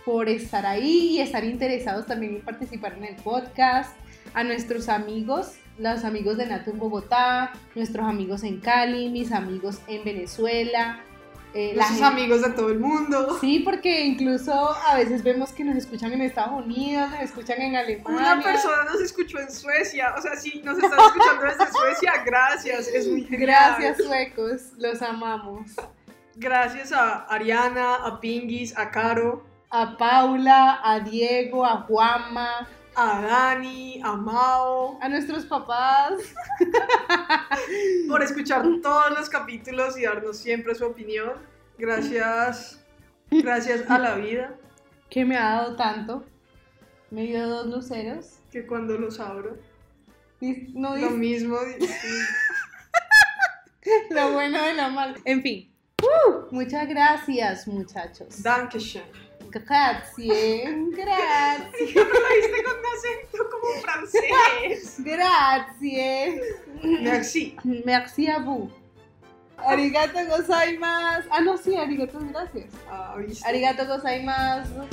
por 0.05 0.29
estar 0.29 0.67
ahí 0.67 1.17
y 1.17 1.21
estar 1.21 1.45
interesados 1.45 2.07
también 2.07 2.37
en 2.37 2.43
participar 2.43 2.95
en 2.95 3.05
el 3.05 3.17
podcast, 3.17 3.97
a 4.35 4.45
nuestros 4.45 4.89
amigos, 4.89 5.55
los 5.79 6.05
amigos 6.05 6.37
de 6.37 6.47
Nato 6.47 6.71
en 6.71 6.79
Bogotá, 6.79 7.53
nuestros 7.75 8.07
amigos 8.07 8.43
en 8.45 8.61
Cali, 8.61 9.09
mis 9.09 9.33
amigos 9.33 9.81
en 9.89 10.05
Venezuela. 10.05 11.01
Eh, 11.59 11.73
la 11.75 11.87
nuestros 11.89 11.99
gente- 12.11 12.21
amigos 12.23 12.43
de 12.43 12.51
todo 12.51 12.69
el 12.69 12.79
mundo. 12.79 13.39
Sí, 13.41 13.61
porque 13.61 14.05
incluso 14.05 14.53
a 14.53 14.97
veces 14.97 15.23
vemos 15.23 15.53
que 15.53 15.65
nos 15.65 15.77
escuchan 15.77 16.13
en 16.13 16.21
Estados 16.21 16.53
Unidos, 16.65 17.11
nos 17.11 17.21
escuchan 17.21 17.63
en 17.63 17.77
Alemania. 17.77 18.35
Una 18.35 18.43
persona 18.43 18.85
nos 18.85 19.01
escuchó 19.01 19.39
en 19.39 19.51
Suecia, 19.51 20.15
o 20.19 20.21
sea, 20.21 20.37
si 20.37 20.61
nos 20.63 20.77
están 20.77 20.99
escuchando 21.01 21.43
desde 21.45 21.73
Suecia, 21.73 22.13
gracias, 22.27 22.89
es 22.89 23.09
muy 23.09 23.25
genial. 23.25 23.47
Gracias, 23.79 24.07
suecos, 24.07 24.63
los 24.79 25.01
amamos. 25.01 25.71
Gracias 26.35 26.93
a 26.93 27.21
Ariana, 27.25 27.95
a 27.95 28.21
Pingis, 28.21 28.77
a 28.77 28.91
Caro, 28.91 29.43
A 29.71 29.97
Paula, 29.97 30.81
a 30.85 31.01
Diego, 31.01 31.65
a 31.65 31.79
Juanma, 31.89 32.69
a 32.97 33.21
Dani, 33.21 34.01
a 34.03 34.17
Mao, 34.17 34.99
a 35.01 35.09
nuestros 35.09 35.45
papás. 35.45 36.15
por 38.09 38.23
escuchar 38.23 38.65
todos 38.83 39.11
los 39.11 39.29
capítulos 39.29 39.99
y 39.99 40.05
darnos 40.05 40.39
siempre 40.39 40.75
su 40.75 40.87
opinión. 40.87 41.35
Gracias, 41.79 42.83
gracias 43.31 43.89
a 43.91 43.99
la 43.99 44.15
vida, 44.15 44.55
que 45.11 45.27
me 45.27 45.37
ha 45.37 45.57
dado 45.57 45.77
tanto. 45.77 46.25
Me 47.11 47.23
dio 47.23 47.47
dos 47.47 47.67
luceros. 47.67 48.39
que 48.51 48.67
cuando 48.67 48.99
los 48.99 49.21
abro, 49.21 49.59
No 50.41 50.97
lo 50.97 51.11
mismo. 51.11 51.57
lo 54.11 54.33
bueno 54.33 54.65
de 54.65 54.75
lo 54.75 54.91
malo. 54.91 55.15
En 55.25 55.43
fin. 55.43 55.71
¡Uh! 56.03 56.47
muchas 56.51 56.89
gracias, 56.89 57.69
muchachos. 57.69 58.43
Dankeschön. 58.43 59.05
Gracias. 59.65 60.17
Gracias. 60.91 61.95
Lo 61.95 62.05
viste 62.05 62.63
con 62.65 62.75
un 62.79 62.87
acento 62.95 63.51
como 63.51 63.81
francés. 63.81 64.97
Gracias. 65.05 66.43
Merci. 66.83 67.57
Merci 67.85 68.29
a 68.29 68.39
vous. 68.39 68.71
Arigato 69.59 70.19
gozaimasu. 70.27 71.29
Ah, 71.31 71.41
no, 71.41 71.57
sí, 71.57 71.75
arigato, 71.77 72.19
gracias. 72.21 72.67
Ah, 72.91 73.15
¿viste? 73.17 73.49
Arigato 73.49 73.87
gozaimasu. 73.87 74.87